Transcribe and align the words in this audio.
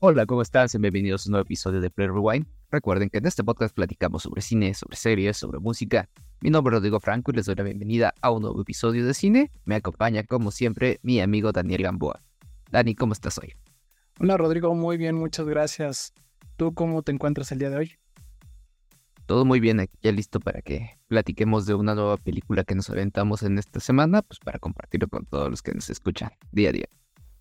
Hola, 0.00 0.26
¿cómo 0.26 0.42
están? 0.42 0.68
Bienvenidos 0.78 1.26
a 1.26 1.28
un 1.28 1.32
nuevo 1.32 1.42
episodio 1.42 1.80
de 1.80 1.90
Play 1.90 2.06
Rewind. 2.06 2.46
Recuerden 2.70 3.10
que 3.10 3.18
en 3.18 3.26
este 3.26 3.42
podcast 3.42 3.74
platicamos 3.74 4.22
sobre 4.22 4.42
cine, 4.42 4.72
sobre 4.72 4.94
series, 4.94 5.36
sobre 5.36 5.58
música. 5.58 6.08
Mi 6.40 6.50
nombre 6.50 6.70
es 6.70 6.74
Rodrigo 6.76 7.00
Franco 7.00 7.32
y 7.32 7.34
les 7.34 7.46
doy 7.46 7.56
la 7.56 7.64
bienvenida 7.64 8.14
a 8.20 8.30
un 8.30 8.42
nuevo 8.42 8.62
episodio 8.62 9.04
de 9.04 9.12
cine. 9.12 9.50
Me 9.64 9.74
acompaña, 9.74 10.22
como 10.22 10.52
siempre, 10.52 11.00
mi 11.02 11.20
amigo 11.20 11.50
Daniel 11.50 11.82
Gamboa. 11.82 12.22
Dani, 12.70 12.94
¿cómo 12.94 13.12
estás 13.12 13.38
hoy? 13.38 13.54
Hola, 14.20 14.36
Rodrigo, 14.36 14.72
muy 14.72 14.98
bien, 14.98 15.16
muchas 15.16 15.46
gracias. 15.46 16.12
¿Tú 16.56 16.74
cómo 16.74 17.02
te 17.02 17.10
encuentras 17.10 17.50
el 17.50 17.58
día 17.58 17.70
de 17.70 17.78
hoy? 17.78 17.92
Todo 19.26 19.44
muy 19.44 19.58
bien, 19.58 19.80
aquí 19.80 19.98
ya 20.00 20.12
listo 20.12 20.38
para 20.38 20.62
que 20.62 20.96
platiquemos 21.08 21.66
de 21.66 21.74
una 21.74 21.96
nueva 21.96 22.18
película 22.18 22.62
que 22.62 22.76
nos 22.76 22.88
aventamos 22.88 23.42
en 23.42 23.58
esta 23.58 23.80
semana, 23.80 24.22
pues 24.22 24.38
para 24.38 24.60
compartirlo 24.60 25.08
con 25.08 25.26
todos 25.26 25.50
los 25.50 25.60
que 25.60 25.74
nos 25.74 25.90
escuchan 25.90 26.30
día 26.52 26.68
a 26.68 26.72
día. 26.72 26.86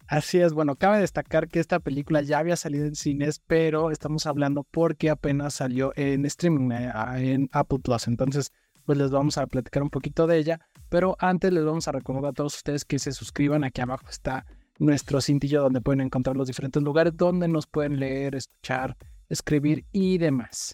Así 0.08 0.40
es, 0.40 0.54
bueno, 0.54 0.78
cabe 0.78 1.00
destacar 1.00 1.50
que 1.50 1.60
esta 1.60 1.80
película 1.80 2.22
ya 2.22 2.40
había 2.40 2.56
salido 2.56 2.86
en 2.86 2.96
cines, 2.96 3.42
pero 3.46 3.92
estamos 3.92 4.26
hablando 4.26 4.64
porque 4.64 5.10
apenas 5.10 5.56
salió 5.56 5.92
en 5.98 6.26
streaming, 6.26 6.72
eh, 6.72 6.92
en 7.16 7.50
Apple 7.52 7.80
Plus. 7.84 8.08
Entonces, 8.08 8.54
pues 8.86 8.98
les 8.98 9.12
vamos 9.12 9.38
a 9.38 9.46
platicar 9.48 9.84
un 9.84 9.90
poquito 9.90 10.26
de 10.26 10.38
ella. 10.38 10.62
Pero 10.88 11.18
antes 11.20 11.52
les 11.52 11.66
vamos 11.66 11.90
a 11.90 11.92
recordar 11.92 12.28
a 12.28 12.34
todos 12.34 12.56
ustedes 12.56 12.86
que 12.86 13.00
se 13.00 13.12
suscriban. 13.12 13.66
Aquí 13.66 13.82
abajo 13.82 14.08
está 14.10 14.46
nuestro 14.80 15.20
cintillo 15.20 15.62
donde 15.62 15.82
pueden 15.82 16.00
encontrar 16.00 16.38
los 16.38 16.48
diferentes 16.48 16.82
lugares 16.82 17.12
donde 17.18 17.50
nos 17.50 17.68
pueden 17.68 18.00
leer, 18.00 18.36
escuchar, 18.36 18.96
escribir 19.28 19.84
y 19.92 20.18
demás. 20.18 20.74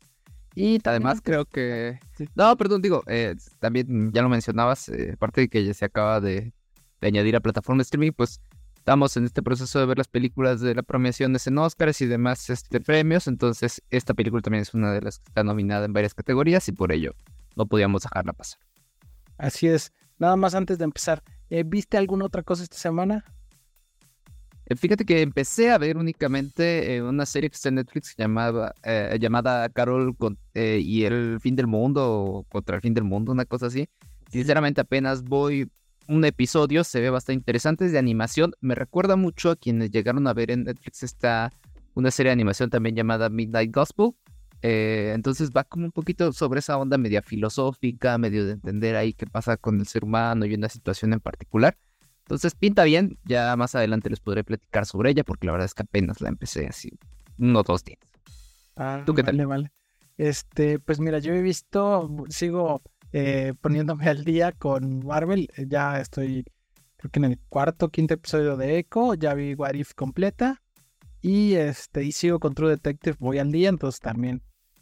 Y 0.53 0.79
además 0.83 1.21
creo 1.23 1.45
que... 1.45 1.99
No, 2.35 2.55
perdón, 2.55 2.83
digo, 2.83 3.01
eh, 3.07 3.35
también 3.59 4.11
ya 4.13 4.21
lo 4.21 4.29
mencionabas, 4.29 4.89
eh, 4.89 5.13
aparte 5.13 5.41
de 5.41 5.49
que 5.49 5.65
ya 5.65 5.73
se 5.73 5.85
acaba 5.85 6.21
de, 6.21 6.53
de 7.01 7.07
añadir 7.07 7.35
a 7.35 7.39
plataforma 7.39 7.79
de 7.79 7.83
streaming, 7.83 8.11
pues 8.11 8.39
estamos 8.83 9.15
en 9.15 9.23
este 9.23 9.41
proceso 9.41 9.79
de 9.79 9.85
ver 9.85 9.97
las 9.97 10.09
películas 10.09 10.59
de 10.59 10.75
la 10.75 10.83
premiaciones 10.83 11.47
en 11.47 11.57
Oscars 11.57 12.01
y 12.01 12.05
demás 12.05 12.49
este, 12.49 12.81
premios, 12.81 13.27
entonces 13.27 13.81
esta 13.89 14.13
película 14.13 14.41
también 14.41 14.63
es 14.63 14.73
una 14.73 14.91
de 14.91 14.99
las 14.99 15.19
que 15.19 15.29
está 15.29 15.41
nominada 15.41 15.85
en 15.85 15.93
varias 15.93 16.13
categorías 16.13 16.67
y 16.67 16.73
por 16.73 16.91
ello 16.91 17.15
no 17.55 17.65
podíamos 17.65 18.03
dejarla 18.03 18.33
pasar. 18.33 18.59
Así 19.37 19.69
es. 19.69 19.93
Nada 20.19 20.35
más 20.35 20.53
antes 20.53 20.79
de 20.79 20.83
empezar, 20.83 21.23
eh, 21.49 21.63
¿viste 21.65 21.95
alguna 21.95 22.25
otra 22.25 22.43
cosa 22.43 22.61
esta 22.63 22.75
semana? 22.75 23.23
Eh, 24.65 24.75
fíjate 24.75 25.05
que 25.05 25.21
empecé 25.21 25.71
a 25.71 25.77
ver 25.77 25.95
únicamente 25.95 26.97
eh, 26.97 27.01
una 27.01 27.25
serie 27.25 27.49
que 27.49 27.55
está 27.55 27.69
en 27.69 27.75
Netflix 27.75 28.17
llamada, 28.17 28.73
llamada 29.17 29.69
Carol 29.69 30.13
y 30.55 31.05
el 31.05 31.39
fin 31.39 31.55
del 31.55 31.67
mundo 31.67 32.11
o 32.11 32.43
contra 32.43 32.75
el 32.75 32.81
fin 32.81 32.93
del 32.93 33.05
mundo, 33.05 33.31
una 33.31 33.45
cosa 33.45 33.67
así. 33.67 33.87
Sinceramente 34.29 34.81
apenas 34.81 35.23
voy 35.23 35.71
un 36.07 36.25
episodio, 36.25 36.83
se 36.83 36.99
ve 37.01 37.09
bastante 37.09 37.37
interesante, 37.37 37.85
es 37.85 37.91
de 37.91 37.99
animación. 37.99 38.53
Me 38.61 38.75
recuerda 38.75 39.15
mucho 39.15 39.51
a 39.51 39.55
quienes 39.55 39.91
llegaron 39.91 40.27
a 40.27 40.33
ver 40.33 40.51
en 40.51 40.63
Netflix 40.63 41.03
esta, 41.03 41.51
una 41.93 42.11
serie 42.11 42.29
de 42.29 42.33
animación 42.33 42.69
también 42.69 42.95
llamada 42.95 43.29
Midnight 43.29 43.73
Gospel. 43.73 44.11
Eh, 44.61 45.11
entonces 45.13 45.51
va 45.51 45.65
como 45.65 45.85
un 45.85 45.91
poquito 45.91 46.31
sobre 46.31 46.59
esa 46.59 46.77
onda 46.77 46.97
media 46.97 47.21
filosófica, 47.21 48.17
medio 48.17 48.45
de 48.45 48.53
entender 48.53 48.95
ahí 48.95 49.13
qué 49.13 49.27
pasa 49.27 49.57
con 49.57 49.79
el 49.79 49.87
ser 49.87 50.05
humano 50.05 50.45
y 50.45 50.53
una 50.53 50.69
situación 50.69 51.11
en 51.13 51.19
particular. 51.19 51.77
Entonces 52.19 52.55
pinta 52.55 52.85
bien, 52.85 53.17
ya 53.25 53.55
más 53.57 53.75
adelante 53.75 54.09
les 54.09 54.21
podré 54.21 54.45
platicar 54.45 54.85
sobre 54.85 55.11
ella 55.11 55.25
porque 55.25 55.47
la 55.47 55.51
verdad 55.51 55.65
es 55.65 55.73
que 55.73 55.83
apenas 55.83 56.21
la 56.21 56.29
empecé 56.29 56.65
así, 56.67 56.89
unos 57.37 57.65
dos 57.65 57.83
días. 57.83 57.99
Ah, 58.77 59.03
¿Tú 59.05 59.13
qué 59.13 59.23
tal? 59.23 59.45
Vale, 59.45 59.71
Este, 60.17 60.79
pues 60.79 61.01
mira, 61.01 61.19
yo 61.19 61.33
he 61.33 61.41
visto, 61.41 62.09
sigo 62.29 62.81
eh, 63.13 63.53
poniéndome 63.61 64.09
al 64.09 64.25
día 64.25 64.51
con 64.51 65.05
Marvel. 65.05 65.47
Eh, 65.55 65.65
ya 65.67 65.99
estoy, 65.99 66.43
creo 66.97 67.11
que 67.11 67.19
en 67.19 67.25
el 67.25 67.39
cuarto, 67.47 67.89
quinto 67.89 68.15
episodio 68.15 68.57
de 68.57 68.79
Echo. 68.79 69.13
Ya 69.13 69.33
vi 69.33 69.53
What 69.53 69.75
If 69.75 69.93
completa. 69.93 70.61
Y 71.21 71.53
este, 71.53 72.03
y 72.03 72.11
sigo 72.11 72.39
con 72.39 72.53
True 72.53 72.71
Detective, 72.71 73.15
voy 73.17 73.37
al 73.37 73.49
día, 73.49 73.69
entonces 73.69 74.01
también 74.01 74.41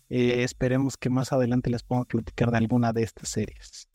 eh, 0.09 0.41
esperemos 0.41 0.97
que 0.97 1.11
más 1.11 1.31
adelante 1.31 1.69
les 1.69 1.83
ponga 1.83 2.05
platicar 2.05 2.49
de 2.49 2.57
alguna 2.57 2.91
de 2.93 3.03
estas 3.03 3.29
series. 3.29 3.87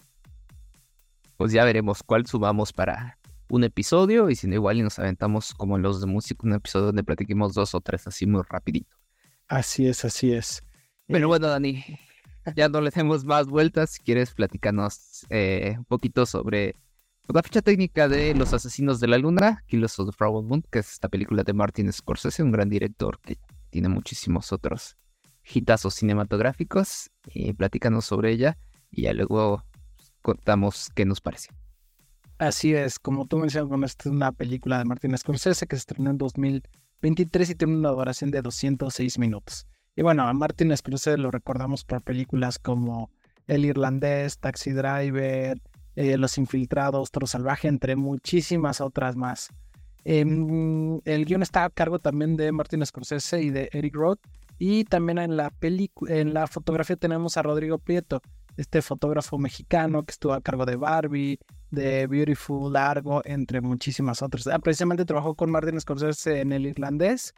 Pues 1.37 1.51
ya 1.51 1.65
veremos 1.65 2.05
cuál 2.05 2.25
subamos 2.27 2.73
para 2.73 3.19
un 3.49 3.65
episodio 3.65 4.31
y 4.31 4.37
si 4.37 4.47
no 4.47 4.55
igual 4.55 4.77
y 4.77 4.83
nos 4.83 4.99
aventamos 5.01 5.55
como 5.55 5.77
los 5.77 6.01
de 6.01 6.07
música, 6.07 6.47
un 6.47 6.53
episodio 6.53 6.87
donde 6.87 7.03
platiquemos 7.03 7.53
dos 7.53 7.75
o 7.75 7.81
tres 7.81 8.07
así 8.07 8.27
muy 8.27 8.43
rapidito. 8.49 8.97
Así 9.49 9.89
es, 9.89 10.05
así 10.05 10.33
es. 10.33 10.63
Pero 11.09 11.27
bueno, 11.27 11.49
Dani, 11.49 11.85
ya 12.55 12.69
no 12.69 12.81
le 12.81 12.91
demos 12.91 13.25
más 13.25 13.47
vueltas. 13.47 13.91
Si 13.91 14.03
quieres, 14.03 14.33
platicarnos 14.33 15.27
eh, 15.31 15.75
un 15.79 15.85
poquito 15.85 16.27
sobre 16.27 16.77
la 17.29 17.43
ficha 17.43 17.61
técnica 17.61 18.09
de 18.09 18.35
Los 18.35 18.53
Asesinos 18.53 19.01
de 19.01 19.09
la 19.09 19.19
Luna, 19.19 19.65
Killers 19.67 19.99
of 19.99 20.11
the 20.11 20.17
Flower 20.17 20.45
Moon, 20.45 20.63
que 20.71 20.79
es 20.79 20.93
esta 20.93 21.09
película 21.09 21.43
de 21.43 21.53
Martin 21.53 21.93
Scorsese, 21.93 22.43
un 22.43 22.53
gran 22.53 22.69
director 22.69 23.19
que 23.21 23.37
tiene 23.71 23.89
muchísimos 23.89 24.53
otros 24.53 24.97
hitazos 25.43 25.95
cinematográficos. 25.95 27.11
Y 27.27 27.53
platícanos 27.53 28.05
sobre 28.05 28.31
ella 28.33 28.57
y 28.91 29.03
ya 29.03 29.13
luego 29.13 29.65
contamos 30.23 30.91
qué 30.95 31.05
nos 31.05 31.21
parece. 31.21 31.49
Así 32.39 32.75
es, 32.75 32.99
como 32.99 33.27
tú 33.27 33.39
mencionas, 33.39 33.91
esta 33.91 34.09
es 34.09 34.15
una 34.15 34.31
película 34.31 34.79
de 34.79 34.85
Martin 34.85 35.17
Scorsese 35.17 35.67
que 35.67 35.77
se 35.77 35.81
estrenó 35.81 36.11
en 36.11 36.19
2023 36.19 37.51
y 37.51 37.55
tiene 37.55 37.77
una 37.77 37.91
duración 37.91 38.31
de 38.31 38.43
206 38.43 39.19
minutos. 39.19 39.67
Y 39.97 40.03
bueno, 40.03 40.29
a 40.29 40.33
Martin 40.35 40.77
Scorsese 40.77 41.17
lo 41.17 41.31
recordamos 41.31 41.83
por 41.85 42.03
películas 42.03 42.59
como 42.59 43.11
El 43.47 43.65
Irlandés, 43.65 44.39
Taxi 44.39 44.73
Driver, 44.73 45.59
eh, 45.97 46.19
Los 46.19 46.37
Infiltrados, 46.37 47.11
Toro 47.11 47.27
Salvaje, 47.27 47.67
entre 47.67 47.97
muchísimas 47.97 48.83
otras 48.83 49.17
más. 49.17 49.49
Em, 50.05 51.01
el 51.07 51.25
guion 51.25 51.43
está 51.43 51.65
a 51.65 51.71
cargo 51.71 51.99
también 51.99 52.37
de 52.37 52.53
Martin 52.53 52.85
Scorsese 52.85 53.43
y 53.43 53.49
de 53.49 53.71
Eric 53.73 53.95
Roth. 53.95 54.21
Y 54.59 54.85
también 54.85 55.17
en 55.19 55.37
la, 55.37 55.51
en 55.63 56.35
la 56.35 56.47
fotografía 56.47 56.97
tenemos 56.97 57.39
a 57.39 57.43
Rodrigo 57.43 57.79
Prieto, 57.79 58.21
este 58.59 58.83
fotógrafo 58.83 59.39
mexicano 59.39 60.03
que 60.05 60.13
estuvo 60.13 60.35
a 60.35 60.43
cargo 60.43 60.67
de 60.67 60.77
Barbie, 60.77 61.39
de 61.71 62.07
Beautiful, 62.07 62.71
Largo, 62.71 63.23
entre 63.25 63.63
muchísimas 63.63 64.21
otras. 64.21 64.47
Ah, 64.47 64.59
precisamente 64.59 65.07
trabajó 65.07 65.35
con 65.35 65.51
Martin 65.51 65.81
Scorsese 65.81 66.41
en 66.41 66.53
El 66.53 66.67
Irlandés 66.67 67.35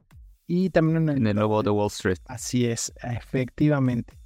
y 0.51 0.71
también 0.71 1.11
en 1.11 1.27
el, 1.27 1.37
nuevo 1.37 1.63
The 1.63 1.71
Wall 1.71 1.89
Street. 1.89 2.19
Así 2.25 2.65
es, 2.65 2.91
efectivamente. 3.03 4.19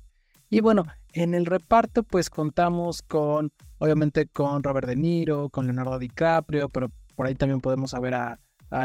Y 0.49 0.61
bueno, 0.61 0.85
en 1.13 1.35
el 1.35 1.47
reparto 1.47 2.05
pues 2.05 2.31
contamos 2.31 3.03
con, 3.03 3.53
obviamente 3.79 4.29
con 4.29 4.63
Robert 4.63 4.87
De 4.87 4.95
Niro, 4.95 5.51
con 5.51 5.67
Leonardo 5.67 5.99
DiCaprio, 5.99 6.69
pero 6.69 6.91
por 7.17 7.27
ahí 7.27 7.35
también 7.35 7.61
podemos 7.61 7.93
ver 8.01 8.15
a, 8.15 8.39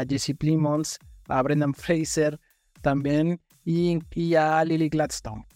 Jesse 0.06 0.34
Plimons, 0.36 0.98
a 1.28 1.40
Brendan 1.42 1.72
Fraser 1.72 2.38
también 2.82 3.40
y, 3.64 4.00
a 4.34 4.64
Lily 4.64 4.88
Gladstone. 4.88 5.46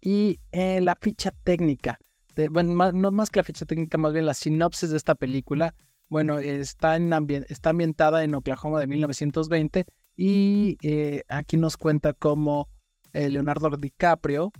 Y 0.00 0.38
en 0.52 0.84
la 0.84 0.94
ficha 1.00 1.32
técnica, 1.42 1.98
de, 2.36 2.48
bueno, 2.48 2.92
no 2.92 3.10
más 3.10 3.30
que 3.30 3.40
la 3.40 3.44
ficha 3.44 3.64
técnica, 3.64 3.96
más 3.96 4.12
bien 4.12 4.26
la 4.26 4.34
sinopsis 4.34 4.90
de 4.90 4.98
esta 4.98 5.14
película, 5.14 5.74
bueno, 6.08 6.38
está, 6.38 6.96
en 6.96 7.12
está 7.48 7.70
ambientada 7.70 8.22
en 8.24 8.34
Oklahoma 8.34 8.78
de 8.78 8.86
1920 8.86 9.86
y 10.16 10.76
eh, 10.82 11.22
aquí 11.28 11.56
nos 11.56 11.76
cuenta 11.76 12.12
cómo 12.12 12.68
eh, 13.12 13.28
Leonardo 13.28 13.70
DiCaprio, 13.76 14.52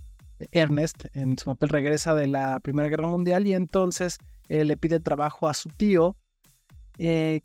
Ernest, 0.51 1.05
en 1.15 1.39
su 1.39 1.47
papel 1.47 1.69
regresa 1.69 2.15
de 2.15 2.27
la 2.27 2.59
Primera 2.61 2.89
Guerra 2.89 3.09
Mundial 3.09 3.47
y 3.47 3.55
entonces 3.55 4.19
eh, 4.49 4.65
le 4.65 4.77
pide 4.77 4.99
trabajo 5.01 5.49
a 5.49 5.55
su 5.55 5.69
tío, 5.69 6.17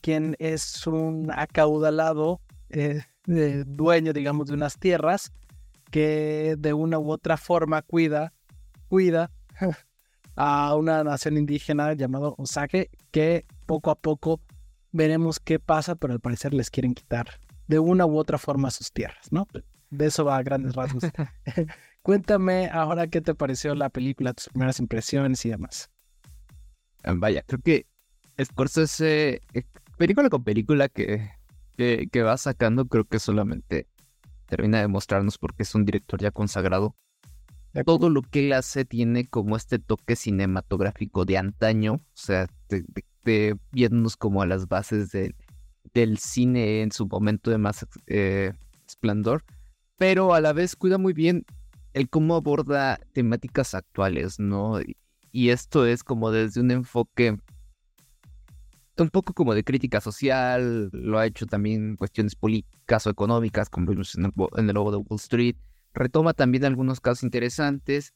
quien 0.02 0.36
es 0.40 0.86
un 0.86 1.32
acaudalado 1.34 2.42
dueño, 3.26 4.14
digamos, 4.14 4.48
de 4.48 4.54
unas 4.54 4.78
tierras 4.78 5.32
que 5.90 6.56
de 6.60 6.74
una 6.74 7.00
u 7.00 7.12
otra 7.12 7.38
forma 7.38 7.82
cuida, 7.82 8.34
cuida 8.88 9.32
a 10.36 10.76
una 10.76 11.04
nación 11.04 11.38
indígena 11.38 11.94
llamada 11.94 12.34
Osage, 12.38 12.90
que 13.10 13.46
poco 13.66 13.90
a 13.90 13.96
poco 13.96 14.42
veremos 14.92 15.40
qué 15.40 15.60
pasa, 15.60 15.96
pero 15.96 16.14
al 16.14 16.20
parecer 16.20 16.54
les 16.54 16.70
quieren 16.70 16.94
quitar 16.94 17.40
de 17.68 17.80
una 17.80 18.06
u 18.06 18.18
otra 18.18 18.38
forma 18.38 18.72
sus 18.72 18.92
tierras, 18.92 19.32
¿no? 19.32 19.48
De 19.90 20.08
eso 20.08 20.26
va 20.26 20.38
a 20.38 20.44
grandes 20.44 20.76
rasgos. 20.76 21.04
Cuéntame 22.02 22.70
ahora 22.72 23.08
qué 23.08 23.22
te 23.22 23.36
pareció 23.36 23.76
la 23.76 23.90
película, 23.90 24.34
tus 24.34 24.50
primeras 24.50 24.80
impresiones 24.80 25.46
y 25.46 25.50
demás. 25.50 25.90
Ah, 27.04 27.14
vaya, 27.16 27.44
creo 27.46 27.62
que 27.62 27.86
Scorsese, 28.44 29.42
eh, 29.54 29.64
película 29.98 30.30
con 30.30 30.44
película 30.44 30.90
que, 30.90 31.32
que, 31.76 32.08
que 32.12 32.22
va 32.22 32.38
sacando, 32.38 32.88
creo 32.88 33.06
que 33.06 33.20
solamente 33.20 33.88
termina 34.46 34.80
de 34.80 34.88
mostrarnos 34.88 35.38
porque 35.38 35.64
es 35.64 35.76
un 35.76 35.86
director 35.86 36.20
ya 36.20 36.32
consagrado. 36.32 36.96
Todo 37.86 38.10
lo 38.10 38.24
que 38.24 38.40
él 38.40 38.54
hace 38.54 38.86
tiene 38.86 39.26
como 39.28 39.56
este 39.56 39.78
toque 39.78 40.16
cinematográfico 40.16 41.26
de 41.26 41.38
antaño, 41.38 41.96
o 41.96 42.02
sea, 42.14 42.48
de, 42.70 42.84
de, 43.24 43.60
como 44.18 44.42
a 44.42 44.48
las 44.48 44.68
bases 44.68 45.12
de, 45.12 45.36
del 45.94 46.18
cine 46.18 46.82
en 46.82 46.92
su 46.92 47.08
momento 47.08 47.52
de 47.52 47.58
más 47.58 47.86
eh, 48.08 48.54
esplendor, 48.88 49.44
pero 49.98 50.34
a 50.34 50.42
la 50.42 50.54
vez 50.54 50.76
cuida 50.76 50.98
muy 50.98 51.14
bien 51.14 51.46
el 51.94 52.10
cómo 52.10 52.36
aborda 52.36 53.00
temáticas 53.14 53.74
actuales, 53.74 54.40
¿no? 54.40 54.80
Y 55.32 55.50
esto 55.50 55.86
es 55.86 56.04
como 56.04 56.32
desde 56.32 56.62
un 56.62 56.72
enfoque 56.72 57.38
un 59.04 59.10
poco 59.10 59.34
como 59.34 59.54
de 59.54 59.64
crítica 59.64 60.02
social, 60.02 60.90
lo 60.92 61.20
ha 61.20 61.26
hecho 61.26 61.46
también 61.46 61.96
cuestiones 61.96 62.36
políticas 62.36 63.06
o 63.08 63.10
económicas, 63.10 63.70
como 63.70 63.92
vimos 63.92 64.16
en 64.16 64.26
el, 64.26 64.32
en 64.58 64.70
el 64.70 64.74
Lobo 64.74 64.92
de 64.92 64.98
Wall 64.98 65.20
Street. 65.20 65.56
Retoma 65.94 66.34
también 66.34 66.66
algunos 66.66 67.00
casos 67.00 67.24
interesantes 67.24 68.14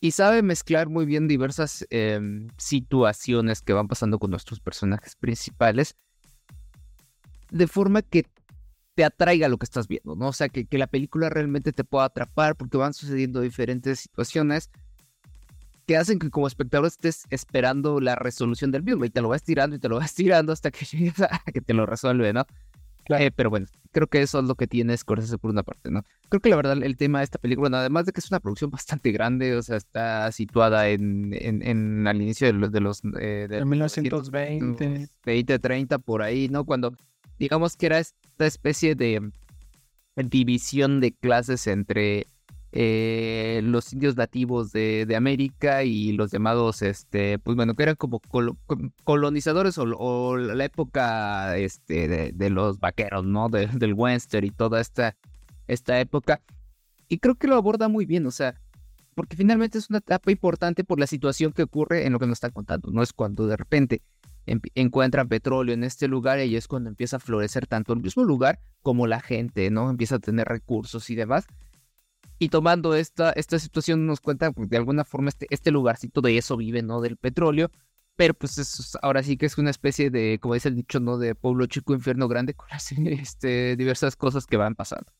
y 0.00 0.12
sabe 0.12 0.42
mezclar 0.42 0.88
muy 0.88 1.06
bien 1.06 1.28
diversas 1.28 1.86
em, 1.90 2.48
situaciones 2.56 3.62
que 3.62 3.72
van 3.72 3.88
pasando 3.88 4.18
con 4.18 4.30
nuestros 4.30 4.60
personajes 4.60 5.16
principales 5.16 5.96
de 7.50 7.66
forma 7.66 8.02
que 8.02 8.26
te 8.94 9.04
atraiga 9.04 9.48
lo 9.48 9.58
que 9.58 9.64
estás 9.64 9.86
viendo, 9.86 10.16
¿no? 10.16 10.28
O 10.28 10.32
sea, 10.32 10.48
que, 10.48 10.66
que 10.66 10.78
la 10.78 10.88
película 10.88 11.30
realmente 11.30 11.72
te 11.72 11.84
pueda 11.84 12.06
atrapar 12.06 12.56
porque 12.56 12.76
van 12.76 12.94
sucediendo 12.94 13.40
diferentes 13.40 14.00
situaciones 14.00 14.70
que 15.86 15.96
hacen 15.96 16.18
que 16.18 16.28
como 16.30 16.46
espectador 16.46 16.86
estés 16.86 17.24
esperando 17.30 17.98
la 17.98 18.14
resolución 18.14 18.70
del 18.70 18.82
mismo 18.82 19.06
y 19.06 19.10
te 19.10 19.22
lo 19.22 19.28
vas 19.28 19.42
tirando 19.42 19.74
y 19.74 19.78
te 19.78 19.88
lo 19.88 19.96
vas 19.96 20.14
tirando 20.16 20.52
hasta 20.52 20.70
que 20.70 20.84
llegues 20.90 21.20
a 21.20 21.40
que 21.52 21.60
te 21.60 21.74
lo 21.74 21.86
resuelve, 21.86 22.32
¿no? 22.32 22.44
Eh, 23.16 23.30
pero 23.34 23.48
bueno, 23.48 23.66
creo 23.90 24.06
que 24.06 24.20
eso 24.20 24.40
es 24.40 24.44
lo 24.44 24.54
que 24.54 24.66
tiene 24.66 24.94
Scorsese 24.94 25.38
por 25.38 25.50
una 25.50 25.62
parte, 25.62 25.90
¿no? 25.90 26.02
Creo 26.28 26.40
que 26.40 26.50
la 26.50 26.56
verdad 26.56 26.82
el 26.82 26.96
tema 26.98 27.18
de 27.18 27.24
esta 27.24 27.38
película, 27.38 27.80
además 27.80 28.04
de 28.04 28.12
que 28.12 28.20
es 28.20 28.30
una 28.30 28.40
producción 28.40 28.70
bastante 28.70 29.12
grande, 29.12 29.56
o 29.56 29.62
sea, 29.62 29.76
está 29.76 30.30
situada 30.30 30.88
en, 30.88 31.32
en, 31.32 32.06
al 32.06 32.20
inicio 32.20 32.46
de 32.46 32.52
los... 32.52 32.70
De 32.70 32.80
los 32.80 33.02
eh, 33.18 33.46
de, 33.48 33.64
1920. 33.64 35.08
20, 35.24 35.58
30, 35.58 35.98
por 36.00 36.20
ahí, 36.22 36.48
¿no? 36.48 36.66
Cuando 36.66 36.92
digamos 37.38 37.76
que 37.76 37.86
era 37.86 37.98
esta 37.98 38.46
especie 38.46 38.94
de 38.94 39.30
división 40.16 41.00
de 41.00 41.12
clases 41.12 41.66
entre 41.66 42.26
eh, 42.72 43.60
los 43.64 43.92
indios 43.92 44.16
nativos 44.16 44.72
de, 44.72 45.14
América 45.16 45.84
y 45.84 46.12
los 46.12 46.30
llamados, 46.30 46.82
este, 46.82 47.38
pues 47.38 47.56
bueno, 47.56 47.74
que 47.74 47.82
eran 47.82 47.96
como 47.96 48.20
colonizadores 49.04 49.78
o, 49.78 50.36
la 50.36 50.64
época 50.64 51.56
este, 51.56 52.32
de, 52.32 52.50
los 52.50 52.78
vaqueros, 52.78 53.24
¿no? 53.24 53.48
del 53.48 53.94
western 53.94 54.46
y 54.46 54.50
toda 54.50 54.80
esta, 54.80 55.16
esta 55.66 55.98
época. 56.00 56.42
Y 57.08 57.18
creo 57.18 57.36
que 57.36 57.46
lo 57.48 57.56
aborda 57.56 57.88
muy 57.88 58.04
bien, 58.04 58.26
o 58.26 58.30
sea, 58.30 58.60
porque 59.14 59.36
finalmente 59.36 59.78
es 59.78 59.88
una 59.88 59.98
etapa 59.98 60.30
importante 60.30 60.84
por 60.84 61.00
la 61.00 61.06
situación 61.06 61.52
que 61.52 61.62
ocurre 61.62 62.06
en 62.06 62.12
lo 62.12 62.18
que 62.18 62.26
nos 62.26 62.36
están 62.36 62.50
contando, 62.50 62.90
no 62.90 63.02
es 63.02 63.12
cuando 63.14 63.46
de 63.46 63.56
repente 63.56 64.02
encuentran 64.74 65.28
petróleo 65.28 65.74
en 65.74 65.84
este 65.84 66.08
lugar 66.08 66.40
y 66.40 66.56
es 66.56 66.68
cuando 66.68 66.88
empieza 66.88 67.16
a 67.16 67.20
florecer 67.20 67.66
tanto 67.66 67.92
el 67.92 68.00
mismo 68.00 68.24
lugar 68.24 68.60
como 68.82 69.06
la 69.06 69.20
gente, 69.20 69.70
¿no? 69.70 69.90
Empieza 69.90 70.16
a 70.16 70.18
tener 70.18 70.48
recursos 70.48 71.10
y 71.10 71.14
demás. 71.14 71.46
Y 72.38 72.50
tomando 72.50 72.94
esta, 72.94 73.32
esta 73.32 73.58
situación 73.58 74.06
nos 74.06 74.20
cuenta, 74.20 74.52
pues, 74.52 74.68
de 74.68 74.76
alguna 74.76 75.04
forma, 75.04 75.28
este, 75.28 75.46
este 75.50 75.70
lugarcito 75.70 76.20
de 76.20 76.38
eso 76.38 76.56
vive, 76.56 76.82
¿no? 76.82 77.00
Del 77.00 77.16
petróleo. 77.16 77.70
Pero 78.16 78.34
pues 78.34 78.58
es, 78.58 78.96
ahora 79.02 79.22
sí 79.22 79.36
que 79.36 79.46
es 79.46 79.58
una 79.58 79.70
especie 79.70 80.10
de, 80.10 80.38
como 80.40 80.54
dice 80.54 80.68
el 80.68 80.74
dicho, 80.76 80.98
¿no? 80.98 81.18
De 81.18 81.34
pueblo 81.34 81.66
chico, 81.66 81.94
infierno 81.94 82.26
grande, 82.28 82.54
con 82.54 82.68
las 82.70 82.90
este, 82.92 83.76
diversas 83.76 84.16
cosas 84.16 84.46
que 84.46 84.56
van 84.56 84.74
pasando. 84.74 85.12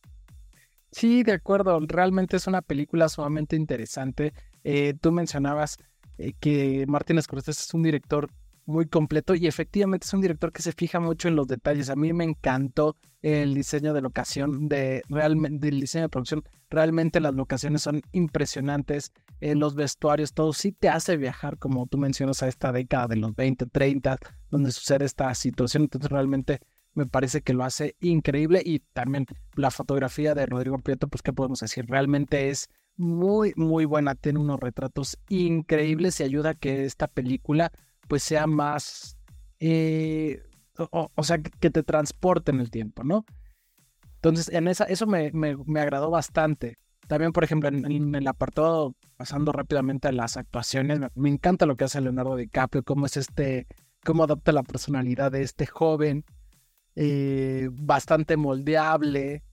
Sí, 0.91 1.23
de 1.23 1.33
acuerdo. 1.33 1.79
Realmente 1.87 2.37
es 2.37 2.47
una 2.47 2.63
película 2.63 3.09
sumamente 3.09 3.57
interesante. 3.57 4.33
Eh, 4.65 4.95
tú 5.01 5.13
mencionabas 5.13 5.77
eh, 6.19 6.33
que 6.41 6.87
Martin 6.89 7.21
Scorsese 7.23 7.63
es 7.63 7.75
un 7.75 7.83
director 7.83 8.31
muy 8.69 8.87
completo 8.87 9.35
y 9.35 9.47
efectivamente 9.47 10.07
es 10.07 10.13
un 10.13 10.21
director 10.21 10.53
que 10.53 10.61
se 10.61 10.73
fija 10.73 11.01
mucho 11.01 11.27
en 11.29 11.37
los 11.37 11.49
detalles. 11.49 11.89
A 11.89 11.97
mí 11.97 12.13
me 12.13 12.25
encantó 12.25 12.97
el 13.23 13.55
diseño 13.55 13.95
de 13.95 14.03
locación, 14.03 14.69
de 14.69 15.03
realmente 15.09 15.67
del 15.67 15.81
diseño 15.81 16.03
de 16.03 16.09
producción. 16.11 16.45
Realmente 16.69 17.19
las 17.19 17.35
locaciones 17.35 17.81
son 17.81 18.03
impresionantes, 18.13 19.13
eh, 19.41 19.55
los 19.55 19.75
vestuarios, 19.75 20.35
todo 20.35 20.53
sí 20.53 20.73
te 20.73 20.91
hace 20.91 21.17
viajar, 21.17 21.57
como 21.57 21.87
tú 21.87 21.97
mencionas, 21.97 22.43
a 22.43 22.49
esta 22.49 22.71
década 22.71 23.09
de 23.09 23.17
los 23.17 23.35
20, 23.35 23.65
30, 23.67 24.19
donde 24.51 24.71
sucede 24.71 25.07
esta 25.07 25.35
situación. 25.35 25.85
Entonces 25.85 26.11
realmente 26.11 26.61
me 26.93 27.07
parece 27.07 27.41
que 27.41 27.55
lo 27.55 27.65
hace 27.65 27.97
increíble 28.01 28.61
y 28.63 28.81
también 28.93 29.25
la 29.55 29.71
fotografía 29.71 30.35
de 30.35 30.45
Rodrigo 30.45 30.79
Prieto, 30.79 31.09
pues 31.09 31.23
qué 31.23 31.33
podemos 31.33 31.61
decir, 31.61 31.87
realmente 31.89 32.51
es 32.51 32.69
muy, 32.97 33.55
muy 33.57 33.87
buena, 33.87 34.15
tiene 34.15 34.41
unos 34.41 34.61
retratos 34.61 35.19
increíbles 35.31 36.21
y 36.21 36.25
ayuda 36.25 36.51
a 36.51 36.55
que 36.55 36.85
esta 36.85 37.07
película 37.07 37.73
pues 38.09 38.23
sea 38.23 38.47
más, 38.47 39.19
eh, 39.61 40.43
o, 40.91 41.23
sea, 41.23 41.39
que 41.39 41.71
te 41.71 41.83
transporte 41.83 42.51
en 42.51 42.61
el 42.61 42.71
tiempo, 42.71 43.05
¿no? 43.05 43.25
Entonces, 44.17 44.49
en 44.49 44.67
esa, 44.67 44.85
eso 44.85 45.07
me, 45.07 45.31
me, 45.33 45.81
agradó 45.81 46.11
bastante. 46.11 46.79
También, 47.07 47.33
por 47.33 47.45
ejemplo, 47.45 47.69
en, 47.69 48.15
el 48.15 48.27
apartado, 48.27 48.95
pasando 49.17 49.53
rápidamente 49.53 50.09
a 50.09 50.13
las 50.13 50.37
actuaciones, 50.37 51.01
me, 51.15 51.29
encanta 51.29 51.67
lo 51.67 51.77
que 51.77 51.85
hace 51.85 52.01
Leonardo 52.01 52.37
DiCaprio, 52.37 52.83
cómo 52.83 53.07
es 53.07 53.17
este, 53.17 53.67
cómo 54.05 54.25
adopta 54.25 54.53
la 54.53 54.63
personalidad 54.63 55.31
de 55.31 55.43
este 55.43 55.67
joven, 55.67 56.25
eh, 56.97 57.69
bastante 57.73 58.37
moldeable, 58.37 59.45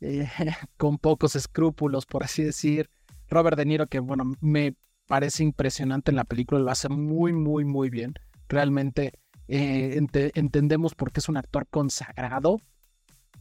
eh, 0.00 0.28
con 0.76 0.98
pocos 0.98 1.36
escrúpulos, 1.36 2.06
por 2.06 2.24
así 2.24 2.42
decir. 2.42 2.88
Robert 3.28 3.56
De 3.56 3.64
Niro, 3.64 3.86
que 3.86 3.98
bueno, 4.00 4.24
me 4.40 4.74
parece 5.06 5.42
impresionante 5.42 6.10
en 6.10 6.16
la 6.16 6.24
película, 6.24 6.60
lo 6.60 6.70
hace 6.70 6.88
muy, 6.88 7.32
muy, 7.32 7.64
muy 7.64 7.90
bien. 7.90 8.14
Realmente 8.48 9.12
eh, 9.48 10.00
entendemos 10.34 10.94
por 10.94 11.12
qué 11.12 11.20
es 11.20 11.28
un 11.28 11.36
actor 11.36 11.66
consagrado. 11.68 12.60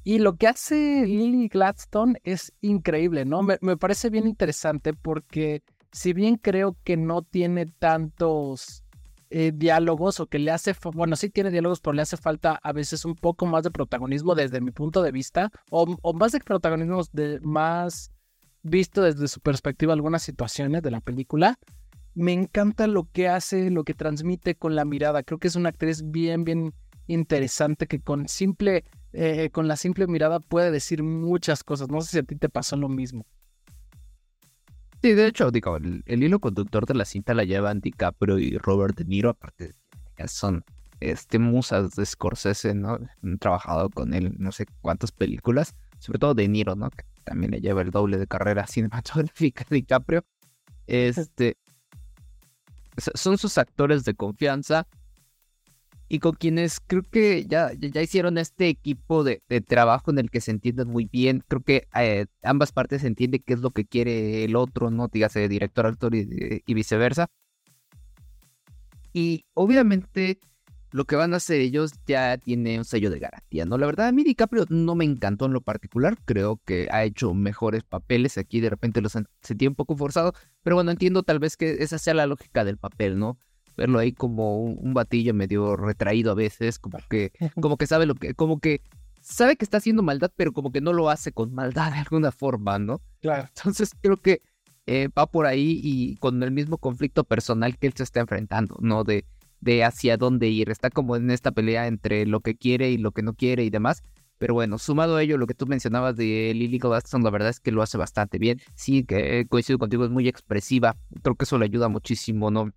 Y 0.04 0.20
lo 0.20 0.36
que 0.36 0.48
hace 0.48 1.06
Lily 1.06 1.48
Gladstone 1.48 2.20
es 2.24 2.52
increíble, 2.60 3.24
¿no? 3.24 3.42
Me, 3.42 3.78
parece 3.78 4.10
bien 4.10 4.28
interesante 4.28 4.94
porque 4.94 5.64
si 5.94 6.12
bien 6.12 6.36
creo 6.36 6.76
que 6.84 6.98
no 6.98 7.22
tiene 7.22 7.68
tantos 7.68 8.84
eh, 9.30 9.54
diálogos 9.56 10.20
o 10.20 10.28
que 10.28 10.40
le 10.40 10.52
hace, 10.52 10.76
bueno, 10.94 11.16
sí 11.16 11.30
tiene 11.30 11.52
diálogos, 11.52 11.80
pero 11.80 11.94
le 11.94 12.02
hace 12.02 12.18
falta 12.18 12.60
a 12.62 12.74
veces 12.74 13.06
un 13.06 13.16
poco 13.16 13.46
más 13.46 13.64
de 13.64 13.72
protagonismo 13.72 14.36
desde 14.36 14.60
mi 14.60 14.72
punto 14.72 15.02
de 15.02 15.14
vista, 15.14 15.50
o, 15.70 15.96
o 16.02 16.14
más 16.14 16.34
de 16.34 16.40
protagonismo, 16.42 17.02
de, 17.14 17.40
más 17.42 18.12
visto 18.64 19.02
desde 19.02 19.28
su 19.28 19.40
perspectiva 19.40 19.94
algunas 19.94 20.24
situaciones 20.24 20.82
de 20.82 20.92
la 20.92 21.02
película. 21.02 21.60
Me 22.16 22.32
encanta 22.32 22.88
lo 22.88 23.10
que 23.12 23.28
hace, 23.28 23.70
lo 23.70 23.84
que 23.84 23.94
transmite 23.94 24.56
con 24.56 24.76
la 24.76 24.86
mirada. 24.86 25.24
Creo 25.24 25.40
que 25.40 25.48
es 25.48 25.56
una 25.56 25.70
actriz 25.70 26.04
bien, 26.10 26.44
bien 26.44 26.74
interesante 27.08 27.88
que 27.88 28.00
con 28.00 28.28
simple, 28.28 28.86
eh, 29.12 29.50
con 29.52 29.68
la 29.68 29.76
simple 29.76 30.08
mirada 30.08 30.40
puede 30.40 30.72
decir 30.72 31.04
muchas 31.04 31.64
cosas. 31.64 31.90
No 31.90 32.02
sé 32.02 32.12
si 32.12 32.20
a 32.20 32.24
ti 32.24 32.36
te 32.36 32.50
pasó 32.50 32.78
lo 32.78 32.90
mismo. 32.90 33.26
Sí, 35.02 35.14
de 35.14 35.28
hecho, 35.28 35.52
digo, 35.52 35.76
el, 35.76 36.04
hilo 36.06 36.40
conductor 36.40 36.86
de 36.86 36.94
la 36.94 37.04
cinta 37.04 37.34
la 37.34 37.44
llevan 37.44 37.82
DiCaprio 37.82 38.40
y 38.40 38.58
Robert 38.58 38.98
De 38.98 39.04
Niro, 39.04 39.32
aparte 39.32 39.72
son 40.28 40.64
este, 41.02 41.40
musas 41.40 41.92
de 41.96 42.06
Scorsese, 42.06 42.74
¿no? 42.74 42.98
Han 43.22 43.38
trabajado 43.38 43.90
con 43.90 44.14
él 44.14 44.34
no 44.38 44.54
sé 44.54 44.66
cuántas 44.82 45.12
películas, 45.12 45.76
sobre 46.00 46.20
todo 46.20 46.34
De 46.34 46.48
Niro, 46.48 46.76
¿no? 46.76 46.90
También 47.24 47.52
le 47.52 47.62
lleva 47.62 47.82
el 47.82 47.92
doble 47.92 48.18
de 48.18 48.28
carrera 48.28 48.68
cinematográfica 48.68 49.66
de 49.70 49.76
DiCaprio. 49.78 50.26
Este, 50.88 51.58
son 52.98 53.38
sus 53.38 53.58
actores 53.58 54.04
de 54.04 54.14
confianza 54.14 54.88
y 56.10 56.20
con 56.20 56.34
quienes 56.34 56.80
creo 56.80 57.02
que 57.04 57.46
ya, 57.46 57.72
ya 57.74 58.02
hicieron 58.02 58.38
este 58.38 58.68
equipo 58.68 59.24
de, 59.24 59.42
trabajo 59.66 60.12
en 60.12 60.20
el 60.20 60.30
que 60.30 60.42
se 60.42 60.52
entienden 60.52 60.90
muy 60.90 61.06
bien. 61.06 61.44
Creo 61.48 61.62
que 61.64 61.88
eh, 61.96 62.28
ambas 62.44 62.72
partes 62.72 63.04
entienden 63.04 63.42
qué 63.46 63.54
es 63.54 63.62
lo 63.62 63.72
que 63.72 63.86
quiere 63.86 64.44
el 64.44 64.56
otro, 64.56 64.92
¿no? 64.92 65.08
Dígase 65.08 65.48
director, 65.48 65.88
actor 65.88 66.14
y 66.14 66.74
viceversa. 66.74 67.30
Y 69.14 69.46
obviamente 69.54 70.40
lo 70.94 71.06
que 71.06 71.16
van 71.16 71.34
a 71.34 71.38
hacer 71.38 71.60
ellos 71.60 71.92
ya 72.06 72.38
tiene 72.38 72.78
un 72.78 72.86
sello 72.86 73.10
de 73.10 73.20
garantía, 73.20 73.66
¿no? 73.66 73.78
La 73.78 73.88
verdad, 73.88 74.08
a 74.08 74.12
mí 74.12 74.24
DiCaprio 74.24 74.66
no 74.70 74.94
me 74.94 75.04
encantó 75.04 75.48
en 75.48 75.54
lo 75.54 75.62
particular, 75.62 76.18
creo 76.24 76.62
que 76.66 76.88
ha 76.92 77.04
hecho 77.04 77.34
mejores 77.34 77.84
papeles, 77.84 78.38
aquí 78.38 78.62
de 78.62 78.70
repente 78.70 79.02
los 79.02 79.18
sentí 79.42 79.68
un 79.68 79.76
poco 79.76 79.98
forzado, 79.98 80.34
pero 80.62 80.76
bueno, 80.76 80.92
entiendo 80.92 81.24
tal 81.24 81.40
vez 81.40 81.58
que 81.58 81.84
esa 81.84 81.98
sea 81.98 82.14
la 82.14 82.28
lógica 82.28 82.64
del 82.64 82.78
papel, 82.78 83.18
¿no? 83.18 83.40
Verlo 83.76 83.98
ahí 83.98 84.14
como 84.14 84.60
un, 84.60 84.94
batillo 84.94 85.34
medio 85.34 85.76
retraído 85.76 86.32
a 86.32 86.36
veces, 86.36 86.78
como 86.78 87.00
que, 87.10 87.32
como 87.60 87.78
que 87.78 87.88
sabe 87.88 88.06
lo 88.06 88.14
que, 88.14 88.36
como 88.36 88.60
que 88.60 88.82
sabe 89.20 89.56
que 89.56 89.66
está 89.66 89.78
haciendo 89.78 90.04
maldad, 90.04 90.32
pero 90.36 90.54
como 90.54 90.72
que 90.72 90.80
no 90.80 90.94
lo 90.94 91.10
hace 91.10 91.32
con 91.32 91.56
maldad 91.56 91.92
de 91.92 92.00
alguna 92.00 92.32
forma, 92.32 92.78
¿no? 92.78 93.02
Claro. 93.20 93.50
Entonces 93.56 93.92
creo 94.00 94.18
que 94.18 94.44
eh, 94.86 95.10
va 95.18 95.26
por 95.26 95.48
ahí 95.48 95.80
y 95.82 96.18
con 96.18 96.44
el 96.44 96.52
mismo 96.52 96.78
conflicto 96.78 97.24
personal 97.24 97.80
que 97.80 97.88
él 97.88 97.94
se 97.96 98.04
está 98.04 98.20
enfrentando, 98.20 98.76
¿no? 98.80 99.04
De 99.04 99.26
de 99.64 99.84
hacia 99.84 100.18
dónde 100.18 100.50
ir. 100.50 100.70
Está 100.70 100.90
como 100.90 101.16
en 101.16 101.32
esta 101.32 101.52
pelea 101.52 101.88
entre 101.88 102.26
lo 102.26 102.42
que 102.42 102.56
quiere 102.56 102.92
y 102.92 102.98
lo 102.98 103.12
que 103.12 103.24
no 103.24 103.34
quiere 103.34 103.64
y 103.64 103.70
demás. 103.70 104.04
Pero 104.38 104.56
bueno, 104.56 104.78
sumado 104.78 105.16
a 105.16 105.24
ello, 105.24 105.38
lo 105.38 105.48
que 105.48 105.54
tú 105.54 105.68
mencionabas 105.68 106.18
de 106.18 106.52
Lily 106.54 106.78
Gladstone, 106.78 107.24
la 107.24 107.30
verdad 107.30 107.50
es 107.50 107.60
que 107.60 107.72
lo 107.72 107.82
hace 107.82 107.98
bastante 107.98 108.38
bien. 108.38 108.60
Sí, 108.76 109.04
que 109.04 109.46
coincido 109.48 109.80
contigo, 109.80 110.04
es 110.04 110.12
muy 110.12 110.28
expresiva. 110.28 110.98
Creo 111.22 111.36
que 111.36 111.46
eso 111.46 111.58
le 111.58 111.66
ayuda 111.66 111.88
muchísimo, 111.88 112.52
¿no? 112.52 112.72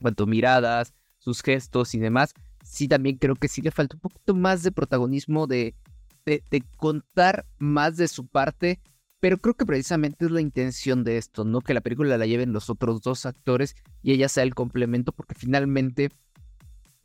Cuanto 0.00 0.26
miradas, 0.26 0.94
sus 1.18 1.42
gestos 1.42 1.94
y 1.94 1.98
demás. 1.98 2.32
Sí, 2.64 2.88
también 2.88 3.16
creo 3.18 3.36
que 3.36 3.48
sí 3.48 3.60
le 3.60 3.70
falta 3.70 3.96
un 3.96 4.00
poquito 4.00 4.34
más 4.34 4.62
de 4.62 4.72
protagonismo, 4.72 5.46
de, 5.46 5.74
de 6.24 6.64
contar 6.76 7.44
más 7.58 7.96
de 7.96 8.08
su 8.08 8.26
parte 8.26 8.80
pero 9.22 9.38
creo 9.38 9.54
que 9.54 9.64
precisamente 9.64 10.24
es 10.24 10.32
la 10.32 10.40
intención 10.40 11.04
de 11.04 11.16
esto, 11.16 11.44
¿no? 11.44 11.60
Que 11.60 11.74
la 11.74 11.80
película 11.80 12.18
la 12.18 12.26
lleven 12.26 12.52
los 12.52 12.68
otros 12.68 13.02
dos 13.02 13.24
actores 13.24 13.76
y 14.02 14.10
ella 14.10 14.28
sea 14.28 14.42
el 14.42 14.52
complemento, 14.52 15.12
porque 15.12 15.36
finalmente 15.36 16.10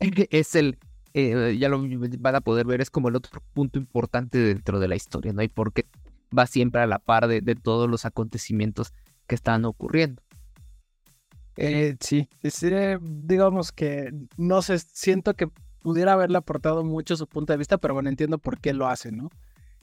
es 0.00 0.56
el, 0.56 0.78
eh, 1.14 1.56
ya 1.60 1.68
lo 1.68 1.80
van 2.18 2.34
a 2.34 2.40
poder 2.40 2.66
ver, 2.66 2.80
es 2.80 2.90
como 2.90 3.08
el 3.08 3.14
otro 3.14 3.40
punto 3.54 3.78
importante 3.78 4.36
dentro 4.36 4.80
de 4.80 4.88
la 4.88 4.96
historia, 4.96 5.32
¿no? 5.32 5.44
Y 5.44 5.48
porque 5.48 5.86
va 6.36 6.48
siempre 6.48 6.80
a 6.80 6.88
la 6.88 6.98
par 6.98 7.28
de, 7.28 7.40
todos 7.54 7.88
los 7.88 8.04
acontecimientos 8.04 8.92
que 9.28 9.36
están 9.36 9.64
ocurriendo. 9.64 10.20
Eh, 11.56 11.96
sí, 12.00 12.28
digamos 13.00 13.70
que 13.70 14.12
no 14.36 14.60
sé, 14.62 14.80
siento 14.80 15.34
que 15.34 15.52
pudiera 15.82 16.14
haberle 16.14 16.38
aportado 16.38 16.82
mucho 16.82 17.16
su 17.16 17.28
punto 17.28 17.52
de 17.52 17.58
vista, 17.58 17.78
pero 17.78 17.94
bueno, 17.94 18.08
entiendo 18.08 18.38
por 18.38 18.58
qué 18.58 18.74
lo 18.74 18.88
hace, 18.88 19.12
¿no? 19.12 19.30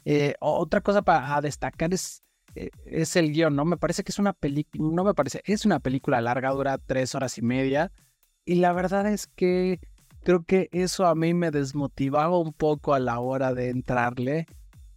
Eh, 0.05 0.35
otra 0.39 0.81
cosa 0.81 1.01
para 1.01 1.41
destacar 1.41 1.93
es, 1.93 2.23
eh, 2.53 2.69
es 2.85 3.15
el 3.15 3.33
guion, 3.33 3.55
¿no? 3.55 3.65
Me 3.65 3.77
parece 3.77 4.03
que 4.03 4.11
es 4.11 4.19
una 4.19 4.33
película, 4.33 4.89
no 4.93 5.03
me 5.03 5.13
parece, 5.13 5.41
es 5.45 5.65
una 5.65 5.79
película 5.79 6.21
larga, 6.21 6.51
dura 6.51 6.77
tres 6.77 7.15
horas 7.15 7.37
y 7.37 7.41
media, 7.41 7.91
y 8.45 8.55
la 8.55 8.71
verdad 8.71 9.07
es 9.07 9.27
que 9.27 9.79
creo 10.23 10.43
que 10.43 10.69
eso 10.71 11.07
a 11.07 11.15
mí 11.15 11.33
me 11.33 11.51
desmotivaba 11.51 12.37
un 12.37 12.53
poco 12.53 12.93
a 12.93 12.99
la 12.99 13.19
hora 13.19 13.53
de 13.53 13.69
entrarle. 13.69 14.45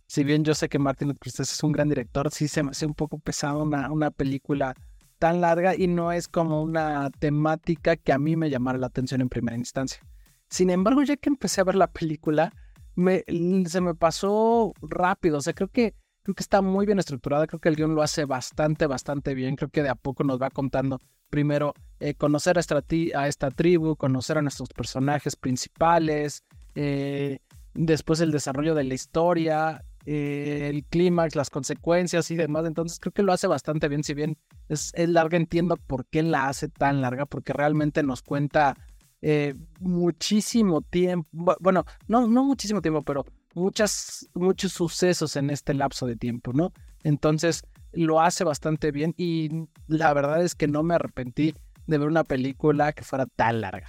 Si 0.06 0.24
bien 0.24 0.44
yo 0.44 0.54
sé 0.54 0.68
que 0.68 0.78
Martin 0.78 1.14
Scorsese 1.14 1.52
es 1.54 1.62
un 1.62 1.72
gran 1.72 1.88
director, 1.88 2.30
sí 2.30 2.48
se 2.48 2.62
me 2.62 2.70
hace 2.70 2.86
un 2.86 2.94
poco 2.94 3.18
pesado 3.18 3.62
una, 3.62 3.90
una 3.90 4.10
película 4.10 4.74
tan 5.18 5.40
larga 5.40 5.74
y 5.74 5.86
no 5.86 6.12
es 6.12 6.28
como 6.28 6.62
una 6.62 7.10
temática 7.10 7.96
que 7.96 8.12
a 8.12 8.18
mí 8.18 8.36
me 8.36 8.50
llamara 8.50 8.78
la 8.78 8.86
atención 8.86 9.20
en 9.20 9.28
primera 9.28 9.56
instancia. 9.56 10.00
Sin 10.48 10.70
embargo, 10.70 11.02
ya 11.02 11.16
que 11.16 11.28
empecé 11.28 11.60
a 11.60 11.64
ver 11.64 11.74
la 11.74 11.88
película, 11.88 12.52
me, 12.98 13.24
se 13.66 13.80
me 13.80 13.94
pasó 13.94 14.74
rápido. 14.82 15.38
O 15.38 15.40
sea, 15.40 15.52
creo 15.52 15.68
que, 15.68 15.94
creo 16.22 16.34
que 16.34 16.42
está 16.42 16.62
muy 16.62 16.84
bien 16.84 16.98
estructurada. 16.98 17.46
Creo 17.46 17.60
que 17.60 17.68
el 17.68 17.76
guion 17.76 17.94
lo 17.94 18.02
hace 18.02 18.24
bastante, 18.24 18.86
bastante 18.86 19.34
bien. 19.34 19.54
Creo 19.54 19.70
que 19.70 19.84
de 19.84 19.88
a 19.88 19.94
poco 19.94 20.24
nos 20.24 20.42
va 20.42 20.50
contando 20.50 20.98
primero 21.30 21.74
eh, 22.00 22.14
conocer 22.14 22.58
a 22.58 23.28
esta, 23.28 23.50
tribu, 23.50 23.94
conocer 23.94 24.38
a 24.38 24.42
nuestros 24.42 24.70
personajes 24.70 25.36
principales, 25.36 26.42
eh, 26.74 27.38
después 27.74 28.20
el 28.20 28.32
desarrollo 28.32 28.74
de 28.74 28.84
la 28.84 28.94
historia, 28.94 29.84
eh, 30.04 30.68
el 30.72 30.84
clímax, 30.84 31.36
las 31.36 31.50
consecuencias 31.50 32.32
y 32.32 32.36
demás. 32.36 32.66
Entonces 32.66 32.98
creo 32.98 33.12
que 33.12 33.22
lo 33.22 33.32
hace 33.32 33.46
bastante 33.46 33.86
bien. 33.88 34.02
Si 34.02 34.12
bien 34.14 34.38
es 34.68 34.92
larga, 34.96 35.36
entiendo 35.36 35.76
por 35.76 36.04
qué 36.06 36.24
la 36.24 36.48
hace 36.48 36.68
tan 36.68 37.00
larga, 37.00 37.26
porque 37.26 37.52
realmente 37.52 38.02
nos 38.02 38.22
cuenta 38.22 38.76
eh, 39.22 39.54
muchísimo 39.80 40.82
tiempo, 40.82 41.56
bueno, 41.60 41.84
no, 42.06 42.26
no 42.26 42.44
muchísimo 42.44 42.80
tiempo, 42.80 43.02
pero 43.02 43.24
muchas, 43.54 44.28
muchos 44.34 44.72
sucesos 44.72 45.36
en 45.36 45.50
este 45.50 45.74
lapso 45.74 46.06
de 46.06 46.16
tiempo, 46.16 46.52
¿no? 46.52 46.72
Entonces 47.02 47.62
lo 47.92 48.20
hace 48.20 48.44
bastante 48.44 48.92
bien 48.92 49.14
y 49.16 49.66
la 49.86 50.12
verdad 50.14 50.42
es 50.42 50.54
que 50.54 50.68
no 50.68 50.82
me 50.82 50.94
arrepentí 50.94 51.54
de 51.86 51.98
ver 51.98 52.08
una 52.08 52.24
película 52.24 52.92
que 52.92 53.02
fuera 53.02 53.26
tan 53.26 53.60
larga. 53.60 53.88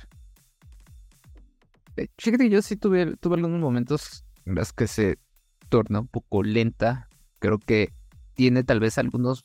Eh, 1.98 2.08
fíjate 2.18 2.50
yo 2.50 2.62
sí 2.62 2.76
tuve, 2.76 3.18
tuve 3.18 3.36
algunos 3.36 3.60
momentos 3.60 4.24
en 4.46 4.56
los 4.56 4.74
que 4.74 4.88
se 4.88 5.18
torna 5.68 6.00
un 6.00 6.08
poco 6.08 6.44
lenta. 6.44 7.08
Creo 7.40 7.60
que 7.60 7.94
tiene 8.34 8.64
tal 8.64 8.80
vez 8.80 8.98
algunos 8.98 9.44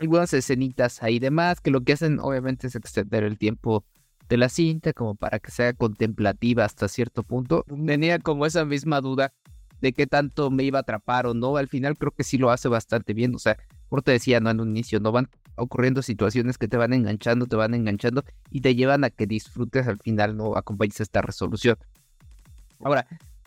algunas 0.00 0.32
escenitas 0.32 1.02
ahí 1.02 1.18
demás 1.18 1.60
que 1.60 1.72
lo 1.72 1.80
que 1.80 1.92
hacen 1.94 2.20
obviamente 2.20 2.68
es 2.68 2.76
extender 2.76 3.24
el 3.24 3.36
tiempo 3.36 3.84
de 4.28 4.36
la 4.36 4.48
cinta 4.48 4.92
como 4.92 5.14
para 5.14 5.38
que 5.38 5.50
sea 5.50 5.72
contemplativa 5.72 6.64
hasta 6.64 6.88
cierto 6.88 7.22
punto. 7.22 7.64
Tenía 7.86 8.18
como 8.18 8.46
esa 8.46 8.64
misma 8.64 9.00
duda 9.00 9.32
de 9.80 9.92
qué 9.92 10.06
tanto 10.06 10.50
me 10.50 10.64
iba 10.64 10.78
a 10.78 10.82
atrapar 10.82 11.26
o 11.26 11.34
no. 11.34 11.56
Al 11.56 11.68
final 11.68 11.96
creo 11.96 12.12
que 12.12 12.24
sí 12.24 12.38
lo 12.38 12.50
hace 12.50 12.68
bastante 12.68 13.14
bien. 13.14 13.34
O 13.34 13.38
sea, 13.38 13.56
como 13.88 14.02
te 14.02 14.12
decía, 14.12 14.40
no 14.40 14.50
en 14.50 14.60
un 14.60 14.70
inicio, 14.70 15.00
no 15.00 15.12
van 15.12 15.28
ocurriendo 15.56 16.02
situaciones 16.02 16.58
que 16.58 16.68
te 16.68 16.76
van 16.76 16.92
enganchando, 16.92 17.46
te 17.46 17.56
van 17.56 17.74
enganchando 17.74 18.24
y 18.50 18.60
te 18.60 18.74
llevan 18.74 19.04
a 19.04 19.10
que 19.10 19.26
disfrutes 19.26 19.86
al 19.86 19.98
final, 19.98 20.36
no 20.36 20.56
acompañes 20.56 21.00
esta 21.00 21.22
resolución. 21.22 21.76
Ahora, 22.80 23.06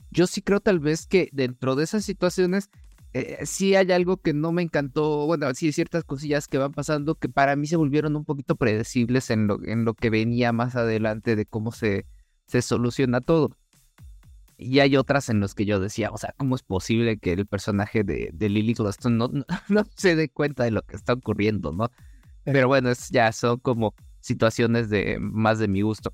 yo 0.09 0.27
sí 0.27 0.41
creo 0.41 0.59
tal 0.59 0.79
vez 0.79 1.05
que 1.05 1.29
dentro 1.31 1.75
de 1.75 1.85
esas 1.85 2.03
situaciones 2.03 2.69
eh, 3.13 3.45
sí 3.45 3.75
hay 3.75 3.91
algo 3.91 4.17
que 4.17 4.33
no 4.33 4.51
me 4.51 4.61
encantó, 4.61 5.25
bueno, 5.25 5.53
sí 5.53 5.67
hay 5.67 5.71
ciertas 5.73 6.03
cosillas 6.03 6.47
que 6.47 6.57
van 6.57 6.71
pasando 6.71 7.15
que 7.15 7.27
para 7.27 7.55
mí 7.55 7.67
se 7.67 7.75
volvieron 7.75 8.15
un 8.15 8.23
poquito 8.23 8.55
predecibles 8.55 9.29
en 9.29 9.47
lo, 9.47 9.63
en 9.63 9.83
lo 9.83 9.93
que 9.93 10.09
venía 10.09 10.53
más 10.53 10.75
adelante 10.75 11.35
de 11.35 11.45
cómo 11.45 11.71
se, 11.71 12.05
se 12.47 12.61
soluciona 12.61 13.19
todo. 13.21 13.57
Y 14.57 14.79
hay 14.79 14.95
otras 14.95 15.29
en 15.29 15.39
las 15.39 15.55
que 15.55 15.65
yo 15.65 15.79
decía, 15.79 16.11
o 16.11 16.17
sea, 16.17 16.33
¿cómo 16.37 16.55
es 16.55 16.63
posible 16.63 17.17
que 17.17 17.33
el 17.33 17.47
personaje 17.47 18.03
de, 18.03 18.29
de 18.31 18.49
Lily 18.49 18.73
Gladstone 18.75 19.17
no, 19.17 19.27
no, 19.27 19.45
se 19.95 20.15
dé 20.15 20.29
cuenta 20.29 20.63
de 20.63 20.71
lo 20.71 20.83
que 20.83 20.95
está 20.95 21.13
ocurriendo, 21.13 21.73
no? 21.73 21.89
Pero 22.43 22.67
bueno, 22.67 22.89
es, 22.89 23.09
ya 23.09 23.31
son 23.31 23.59
como 23.59 23.93
situaciones 24.19 24.89
de 24.89 25.17
más 25.19 25.59
de 25.59 25.67
mi 25.67 25.81
gusto 25.81 26.13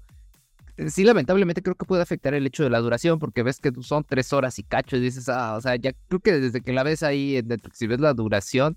sí, 0.88 1.03
lamentablemente 1.03 1.62
creo 1.62 1.75
que 1.75 1.86
puede 1.86 2.01
afectar 2.03 2.34
el 2.34 2.46
hecho 2.46 2.63
de 2.63 2.69
la 2.69 2.79
duración, 2.79 3.19
porque 3.19 3.43
ves 3.43 3.60
que 3.60 3.72
son 3.81 4.03
tres 4.03 4.31
horas 4.34 4.60
y 4.60 4.63
cacho 4.63 4.98
y 4.98 5.00
dices, 5.00 5.27
ah, 5.29 5.55
o 5.55 5.62
sea, 5.62 5.75
ya 5.75 5.93
creo 6.07 6.19
que 6.19 6.34
desde 6.39 6.62
que 6.62 6.74
la 6.74 6.84
ves 6.84 7.03
ahí 7.03 7.38
en 7.38 7.48
Netflix, 7.48 7.77
si 7.77 7.88
ves 7.88 8.00
la 8.00 8.13
duración, 8.13 8.75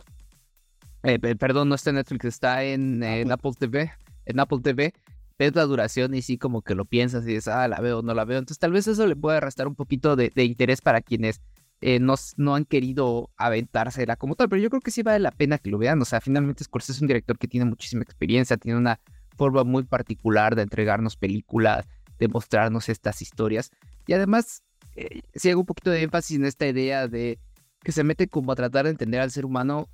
eh, 1.02 1.18
perdón, 1.18 1.68
no 1.68 1.74
está 1.74 1.90
en 1.90 1.96
Netflix, 1.96 2.24
está 2.24 2.64
en, 2.64 3.02
Apple 3.30 3.52
TV, 3.58 3.92
en 4.26 4.40
Apple 4.40 4.60
TV, 4.62 4.94
ves 5.38 5.54
la 5.54 5.64
duración 5.64 6.14
y 6.14 6.22
sí 6.22 6.38
como 6.38 6.62
que 6.62 6.74
lo 6.74 6.84
piensas 6.84 7.24
y 7.24 7.28
dices, 7.28 7.48
ah, 7.48 7.68
la 7.68 7.80
veo 7.80 8.00
o 8.00 8.02
no 8.02 8.14
la 8.14 8.24
veo. 8.24 8.38
Entonces 8.38 8.58
tal 8.58 8.72
vez 8.72 8.86
eso 8.86 9.06
le 9.06 9.16
puede 9.16 9.38
arrastrar 9.38 9.68
un 9.68 9.74
poquito 9.74 10.16
de, 10.16 10.32
interés 10.36 10.80
para 10.80 11.00
quienes 11.00 11.40
eh, 11.82 11.98
no, 11.98 12.14
no, 12.36 12.54
han 12.54 12.66
querido 12.66 13.30
aventársela 13.36 14.16
como 14.16 14.34
tal, 14.34 14.50
pero 14.50 14.60
yo 14.60 14.68
creo 14.68 14.82
que 14.82 14.90
sí 14.90 15.02
vale 15.02 15.18
la 15.20 15.30
pena 15.30 15.58
que 15.58 15.70
lo 15.70 15.78
vean. 15.78 16.00
O 16.02 16.04
sea, 16.04 16.20
finalmente 16.20 16.64
Scorsese 16.64 16.92
es 16.92 17.00
un 17.00 17.08
director 17.08 17.38
que 17.38 17.48
tiene 17.48 17.64
muchísima 17.64 18.02
experiencia, 18.02 18.56
tiene 18.58 18.78
una 18.78 19.00
forma 19.40 19.64
muy 19.64 19.84
particular 19.84 20.54
de 20.54 20.60
entregarnos 20.60 21.16
películas, 21.16 21.88
de 22.18 22.28
mostrarnos 22.28 22.90
estas 22.90 23.22
historias. 23.22 23.70
Y 24.06 24.12
además, 24.12 24.62
eh, 24.96 25.22
si 25.34 25.48
hago 25.48 25.60
un 25.60 25.66
poquito 25.66 25.90
de 25.90 26.02
énfasis 26.02 26.36
en 26.36 26.44
esta 26.44 26.66
idea 26.66 27.08
de 27.08 27.38
que 27.82 27.90
se 27.90 28.04
mete 28.04 28.28
como 28.28 28.52
a 28.52 28.54
tratar 28.54 28.84
de 28.84 28.90
entender 28.90 29.18
al 29.18 29.30
ser 29.30 29.46
humano 29.46 29.88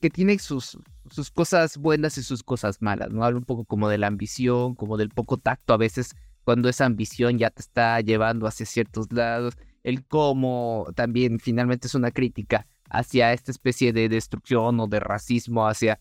que 0.00 0.10
tiene 0.10 0.38
sus, 0.38 0.76
sus 1.10 1.30
cosas 1.30 1.78
buenas 1.78 2.18
y 2.18 2.22
sus 2.22 2.42
cosas 2.42 2.82
malas, 2.82 3.10
¿no? 3.10 3.24
Habla 3.24 3.38
un 3.38 3.44
poco 3.44 3.64
como 3.64 3.88
de 3.88 3.96
la 3.96 4.08
ambición, 4.08 4.74
como 4.74 4.98
del 4.98 5.08
poco 5.08 5.38
tacto 5.38 5.72
a 5.72 5.78
veces 5.78 6.14
cuando 6.44 6.68
esa 6.68 6.84
ambición 6.84 7.38
ya 7.38 7.48
te 7.48 7.62
está 7.62 7.98
llevando 8.02 8.46
hacia 8.46 8.66
ciertos 8.66 9.10
lados, 9.10 9.54
el 9.84 10.04
cómo 10.04 10.86
también 10.94 11.38
finalmente 11.38 11.86
es 11.86 11.94
una 11.94 12.10
crítica 12.10 12.66
hacia 12.90 13.32
esta 13.32 13.52
especie 13.52 13.94
de 13.94 14.10
destrucción 14.10 14.80
o 14.80 14.86
de 14.86 15.00
racismo 15.00 15.66
hacia 15.66 16.00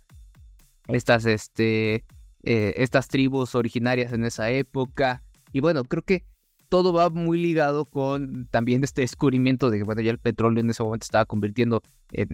estas, 0.87 1.25
este, 1.25 2.03
eh, 2.43 2.73
estas 2.77 3.07
tribus 3.07 3.55
originarias 3.55 4.13
en 4.13 4.25
esa 4.25 4.49
época. 4.51 5.23
Y 5.51 5.61
bueno, 5.61 5.83
creo 5.83 6.03
que 6.03 6.25
todo 6.69 6.91
va 6.91 7.09
muy 7.09 7.41
ligado 7.41 7.85
con 7.85 8.47
también 8.47 8.83
este 8.83 9.01
descubrimiento 9.01 9.69
de 9.69 9.77
que 9.77 9.83
bueno, 9.83 10.01
ya 10.01 10.11
el 10.11 10.17
petróleo 10.17 10.61
en 10.61 10.69
ese 10.69 10.83
momento 10.83 11.05
estaba 11.05 11.25
convirtiendo 11.25 11.83
en, 12.11 12.29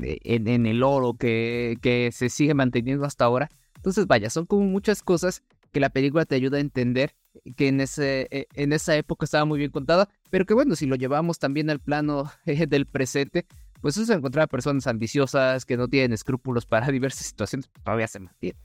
en, 0.48 0.66
el 0.66 0.82
oro 0.84 1.14
que, 1.16 1.78
que 1.82 2.12
se 2.14 2.30
sigue 2.30 2.54
manteniendo 2.54 3.06
hasta 3.06 3.26
ahora. 3.26 3.50
Entonces, 3.76 4.08
vaya, 4.08 4.30
son 4.30 4.46
como 4.46 4.66
muchas 4.66 5.04
cosas 5.04 5.44
que 5.72 5.80
la 5.80 5.90
película 5.90 6.26
te 6.26 6.36
ayuda 6.36 6.58
a 6.58 6.62
entender 6.62 7.16
que 7.56 7.68
en, 7.68 7.82
ese, 7.82 8.28
eh, 8.32 8.48
en 8.56 8.74
esa 8.74 8.96
época 8.96 9.26
estaba 9.26 9.46
muy 9.46 9.60
bien 9.60 9.72
contada, 9.72 10.10
pero 10.30 10.46
que 10.46 10.54
bueno, 10.54 10.76
si 10.76 10.86
lo 10.86 10.96
llevamos 10.96 11.40
también 11.40 11.70
al 11.70 11.80
plano 11.80 12.32
del 12.46 12.86
presente, 12.86 13.46
pues 13.82 13.98
eso 13.98 14.06
se 14.06 14.14
encontrar 14.14 14.50
personas 14.50 14.88
ambiciosas 14.88 15.66
que 15.66 15.78
no 15.78 15.88
tienen 15.88 16.14
escrúpulos 16.14 16.66
para 16.66 16.88
diversas 16.92 17.28
situaciones, 17.28 17.70
todavía 17.84 18.08
se 18.08 18.20
mantiene. 18.20 18.60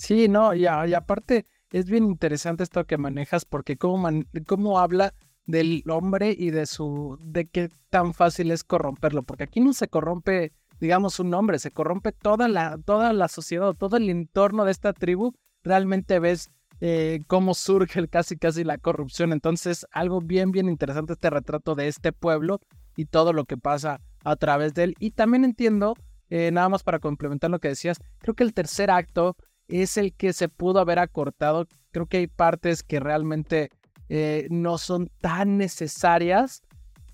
Sí, 0.00 0.28
no, 0.28 0.54
y, 0.54 0.64
aparte 0.64 1.44
es 1.70 1.90
bien 1.90 2.04
interesante 2.04 2.62
esto 2.62 2.86
que 2.86 2.96
manejas 2.96 3.44
porque 3.44 3.76
cómo, 3.76 4.08
cómo 4.46 4.78
habla 4.78 5.12
del 5.44 5.84
hombre 5.90 6.34
y 6.36 6.50
de 6.50 6.64
su 6.64 7.18
de 7.20 7.48
qué 7.48 7.68
tan 7.90 8.14
fácil 8.14 8.50
es 8.50 8.64
corromperlo, 8.64 9.24
porque 9.24 9.44
aquí 9.44 9.60
no 9.60 9.74
se 9.74 9.88
corrompe, 9.88 10.54
digamos, 10.80 11.20
un 11.20 11.34
hombre, 11.34 11.58
se 11.58 11.70
corrompe 11.70 12.12
toda 12.12 12.48
la, 12.48 12.78
toda 12.78 13.12
la 13.12 13.28
sociedad, 13.28 13.74
todo 13.74 13.98
el 13.98 14.08
entorno 14.08 14.64
de 14.64 14.70
esta 14.72 14.94
tribu, 14.94 15.34
realmente 15.62 16.18
ves 16.18 16.50
eh, 16.80 17.20
cómo 17.26 17.52
surge 17.52 18.08
casi 18.08 18.38
casi 18.38 18.64
la 18.64 18.78
corrupción. 18.78 19.34
Entonces, 19.34 19.86
algo 19.90 20.22
bien, 20.22 20.50
bien 20.50 20.70
interesante 20.70 21.12
este 21.12 21.28
retrato 21.28 21.74
de 21.74 21.88
este 21.88 22.14
pueblo 22.14 22.60
y 22.96 23.04
todo 23.04 23.34
lo 23.34 23.44
que 23.44 23.58
pasa 23.58 24.00
a 24.24 24.36
través 24.36 24.72
de 24.72 24.84
él. 24.84 24.94
Y 24.98 25.10
también 25.10 25.44
entiendo, 25.44 25.94
eh, 26.30 26.50
nada 26.52 26.70
más 26.70 26.84
para 26.84 27.00
complementar 27.00 27.50
lo 27.50 27.58
que 27.58 27.68
decías, 27.68 27.98
creo 28.18 28.34
que 28.34 28.44
el 28.44 28.54
tercer 28.54 28.90
acto 28.90 29.36
es 29.70 29.96
el 29.96 30.12
que 30.12 30.32
se 30.32 30.48
pudo 30.48 30.80
haber 30.80 30.98
acortado. 30.98 31.66
Creo 31.90 32.06
que 32.06 32.18
hay 32.18 32.26
partes 32.26 32.82
que 32.82 33.00
realmente 33.00 33.70
eh, 34.08 34.46
no 34.50 34.78
son 34.78 35.10
tan 35.20 35.56
necesarias 35.58 36.62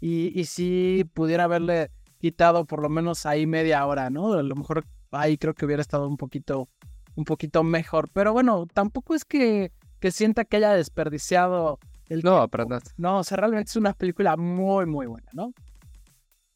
y, 0.01 0.45
si 0.45 1.05
pudiera 1.15 1.45
haberle 1.45 1.91
quitado 2.19 2.65
por 2.65 2.81
lo 2.83 2.89
menos 2.89 3.27
ahí 3.27 3.47
media 3.47 3.85
hora, 3.87 4.11
¿no? 4.11 4.35
A 4.35 4.43
lo 4.43 4.55
mejor 4.55 4.85
ahí 5.11 5.37
creo 5.37 5.55
que 5.55 5.65
hubiera 5.65 5.83
estado 5.83 6.07
un 6.07 6.17
poquito, 6.17 6.69
un 7.15 7.25
poquito 7.25 7.63
mejor. 7.63 8.09
Pero 8.13 8.33
bueno, 8.33 8.67
tampoco 8.73 9.15
es 9.15 9.25
que, 9.25 9.73
que 10.01 10.11
sienta 10.11 10.45
que 10.45 10.59
haya 10.59 10.73
desperdiciado 10.73 11.79
el... 12.09 12.23
No, 12.23 12.49
pero 12.49 12.67
no. 12.67 12.79
No, 12.97 13.19
o 13.19 13.25
sea, 13.25 13.39
realmente 13.39 13.71
es 13.71 13.77
una 13.77 13.93
película 13.93 14.37
muy, 14.37 14.87
muy 14.87 15.07
buena, 15.07 15.29
¿no? 15.33 15.53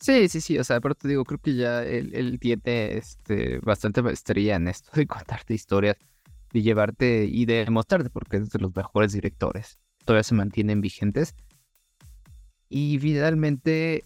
Sí, 0.00 0.28
sí, 0.28 0.40
sí, 0.40 0.58
o 0.58 0.64
sea, 0.64 0.80
pero 0.80 0.94
te 0.94 1.08
digo, 1.08 1.24
creo 1.24 1.38
que 1.38 1.54
ya 1.54 1.82
él, 1.84 2.38
tiene 2.40 2.96
este, 2.96 3.58
bastante 3.60 4.02
maestría 4.02 4.56
en 4.56 4.68
esto 4.68 4.90
de 4.94 5.06
contarte 5.06 5.54
historias, 5.54 5.96
de 6.52 6.62
llevarte 6.62 7.26
y 7.26 7.44
de 7.44 7.68
mostrarte, 7.70 8.10
porque 8.10 8.38
es 8.38 8.50
de 8.50 8.58
los 8.58 8.74
mejores 8.74 9.12
directores 9.12 9.78
todavía 10.04 10.24
se 10.24 10.34
mantienen 10.34 10.80
vigentes. 10.80 11.34
Y 12.68 12.98
finalmente, 12.98 14.04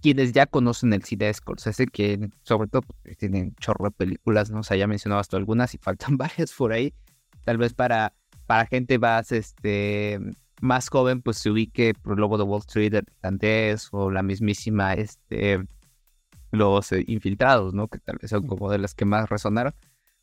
quienes 0.00 0.32
ya 0.32 0.46
conocen 0.46 0.92
el 0.92 1.04
cine 1.04 1.26
de 1.26 1.34
Scorsese, 1.34 1.86
que 1.86 2.28
sobre 2.42 2.68
todo 2.68 2.82
pues, 2.82 3.16
tienen 3.18 3.54
chorro 3.56 3.86
de 3.86 3.90
películas, 3.92 4.50
¿no? 4.50 4.60
O 4.60 4.62
sea, 4.62 4.76
ya 4.76 4.86
mencionado 4.86 5.20
hasta 5.20 5.36
algunas 5.36 5.74
y 5.74 5.78
faltan 5.78 6.16
varias 6.16 6.52
por 6.52 6.72
ahí. 6.72 6.94
Tal 7.44 7.58
vez 7.58 7.74
para, 7.74 8.14
para 8.46 8.66
gente 8.66 8.98
más, 8.98 9.32
este, 9.32 10.18
más 10.62 10.88
joven, 10.88 11.22
pues 11.22 11.38
se 11.38 11.50
ubique 11.50 11.92
por 11.92 12.14
el 12.14 12.20
Lobo 12.20 12.38
de 12.38 12.44
Wall 12.44 12.60
Street, 12.60 12.94
el 12.94 13.78
o 13.90 14.10
la 14.10 14.22
mismísima, 14.22 14.94
este, 14.94 15.60
los 16.52 16.92
eh, 16.92 17.04
infiltrados, 17.08 17.74
¿no? 17.74 17.88
Que 17.88 17.98
tal 17.98 18.18
vez 18.20 18.30
son 18.30 18.46
como 18.46 18.70
de 18.70 18.78
las 18.78 18.94
que 18.94 19.04
más 19.04 19.28
resonaron. 19.28 19.74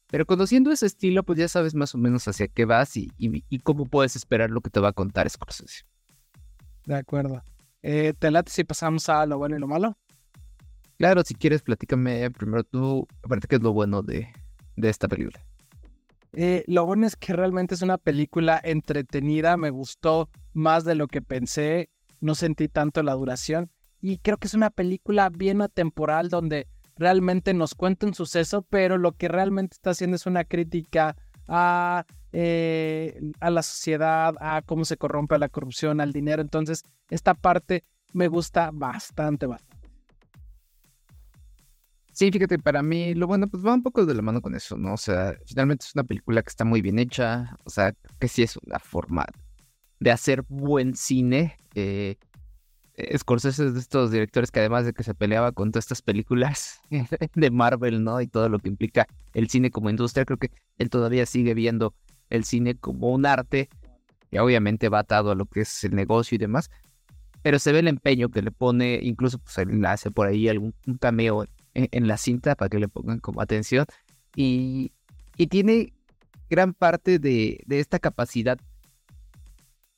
Pero 0.07 0.25
conociendo 0.25 0.71
ese 0.71 0.85
estilo, 0.85 1.23
pues 1.23 1.37
ya 1.37 1.49
sabes 1.49 1.75
más 1.75 1.93
o 1.93 1.97
menos 1.97 2.27
hacia 2.27 2.47
qué 2.47 2.65
vas 2.65 2.95
y, 2.95 3.11
y, 3.17 3.59
cómo 3.59 3.85
puedes 3.85 4.15
esperar 4.15 4.49
lo 4.49 4.61
que 4.61 4.69
te 4.69 4.79
va 4.79 4.89
a 4.89 4.93
contar 4.93 5.29
Scorsese. 5.29 5.83
De 6.85 6.95
acuerdo. 6.95 7.43
Eh, 7.83 8.13
¿Te 8.17 8.31
late 8.31 8.49
si 8.49 8.63
pasamos 8.63 9.07
a 9.09 9.25
lo 9.25 9.37
bueno 9.37 9.57
y 9.57 9.59
lo 9.59 9.67
malo? 9.67 9.97
Claro, 10.97 11.21
si 11.23 11.35
quieres, 11.35 11.61
platícame 11.61 12.31
primero 12.31 12.63
tú, 12.63 13.07
aparte 13.23 13.47
qué 13.47 13.57
es 13.57 13.61
lo 13.61 13.73
bueno 13.73 14.01
de, 14.01 14.29
de 14.77 14.89
esta 14.89 15.07
película. 15.07 15.48
Eh, 16.33 16.63
lo 16.67 16.85
bueno 16.85 17.07
es 17.07 17.15
que 17.15 17.33
realmente 17.33 17.75
es 17.75 17.81
una 17.81 17.97
película 17.97 18.59
entretenida, 18.63 19.57
me 19.57 19.71
gustó 19.71 20.29
más 20.53 20.83
de 20.83 20.95
lo 20.95 21.07
que 21.07 21.21
pensé, 21.21 21.89
no 22.21 22.35
sentí 22.35 22.67
tanto 22.67 23.01
la 23.01 23.13
duración 23.13 23.71
y 24.01 24.17
creo 24.19 24.37
que 24.37 24.47
es 24.47 24.53
una 24.53 24.69
película 24.69 25.29
bien 25.29 25.61
atemporal 25.61 26.29
donde 26.29 26.67
realmente 26.95 27.53
nos 27.53 27.75
cuenta 27.75 28.05
un 28.05 28.13
suceso, 28.13 28.61
pero 28.69 28.97
lo 28.97 29.13
que 29.13 29.27
realmente 29.27 29.75
está 29.75 29.91
haciendo 29.91 30.15
es 30.15 30.25
una 30.25 30.43
crítica 30.43 31.15
a, 31.47 32.05
eh, 32.31 33.19
a 33.39 33.49
la 33.49 33.63
sociedad, 33.63 34.35
a 34.39 34.61
cómo 34.61 34.85
se 34.85 34.97
corrompe 34.97 35.39
la 35.39 35.49
corrupción, 35.49 36.01
al 36.01 36.13
dinero. 36.13 36.41
Entonces, 36.41 36.83
esta 37.09 37.33
parte 37.33 37.85
me 38.13 38.27
gusta 38.27 38.69
bastante, 38.73 39.45
bastante. 39.45 39.78
Sí, 42.19 42.29
fíjate, 42.31 42.59
para 42.59 42.83
mí 42.83 43.13
lo 43.13 43.27
bueno, 43.27 43.47
pues 43.47 43.65
va 43.65 43.73
un 43.73 43.81
poco 43.81 44.05
de 44.05 44.13
la 44.13 44.21
mano 44.21 44.41
con 44.41 44.53
eso, 44.53 44.77
¿no? 44.77 44.95
O 44.95 44.97
sea, 44.97 45.37
finalmente 45.45 45.85
es 45.85 45.95
una 45.95 46.03
película 46.03 46.41
que 46.41 46.49
está 46.49 46.65
muy 46.65 46.81
bien 46.81 46.99
hecha, 46.99 47.55
o 47.63 47.69
sea, 47.69 47.93
que 48.19 48.27
sí 48.27 48.43
es 48.43 48.57
una 48.57 48.77
forma 48.77 49.25
de 50.01 50.11
hacer 50.11 50.43
buen 50.49 50.97
cine. 50.97 51.55
Eh, 51.75 52.17
Scorsese 53.17 53.67
es 53.67 53.73
de 53.73 53.79
estos 53.79 54.11
directores 54.11 54.51
que 54.51 54.59
además 54.59 54.83
de 54.83 54.91
que 54.91 55.03
se 55.03 55.13
peleaba 55.13 55.53
con 55.53 55.71
todas 55.71 55.85
estas 55.85 56.01
películas 56.01 56.81
de 57.35 57.51
Marvel, 57.51 58.03
¿no? 58.03 58.19
Y 58.19 58.27
todo 58.27 58.49
lo 58.49 58.59
que 58.59 58.67
implica 58.67 59.07
el 59.33 59.49
cine 59.49 59.71
como 59.71 59.89
industria, 59.89 60.25
creo 60.25 60.39
que 60.39 60.51
él 60.77 60.89
todavía 60.89 61.25
sigue 61.25 61.53
viendo 61.53 61.95
el 62.29 62.43
cine 62.43 62.75
como 62.75 63.11
un 63.11 63.25
arte, 63.25 63.69
que 64.29 64.41
obviamente 64.41 64.89
va 64.89 64.99
atado 64.99 65.31
a 65.31 65.35
lo 65.35 65.45
que 65.45 65.61
es 65.61 65.85
el 65.85 65.95
negocio 65.95 66.35
y 66.35 66.39
demás, 66.39 66.69
pero 67.43 67.59
se 67.59 67.71
ve 67.71 67.79
el 67.79 67.87
empeño 67.87 68.27
que 68.27 68.41
le 68.41 68.51
pone, 68.51 68.99
incluso 69.01 69.39
pues 69.39 69.57
él 69.59 69.85
hace 69.85 70.11
por 70.11 70.27
ahí 70.27 70.49
algún 70.49 70.75
cameo 70.99 71.45
en, 71.73 72.07
la 72.07 72.17
cinta 72.17 72.55
para 72.55 72.69
que 72.69 72.79
le 72.79 72.87
pongan 72.87 73.19
como 73.19 73.41
atención, 73.41 73.85
y, 74.35 74.91
y 75.37 75.47
tiene 75.47 75.93
gran 76.49 76.73
parte 76.73 77.19
de, 77.19 77.61
de 77.65 77.79
esta 77.79 77.99
capacidad 77.99 78.57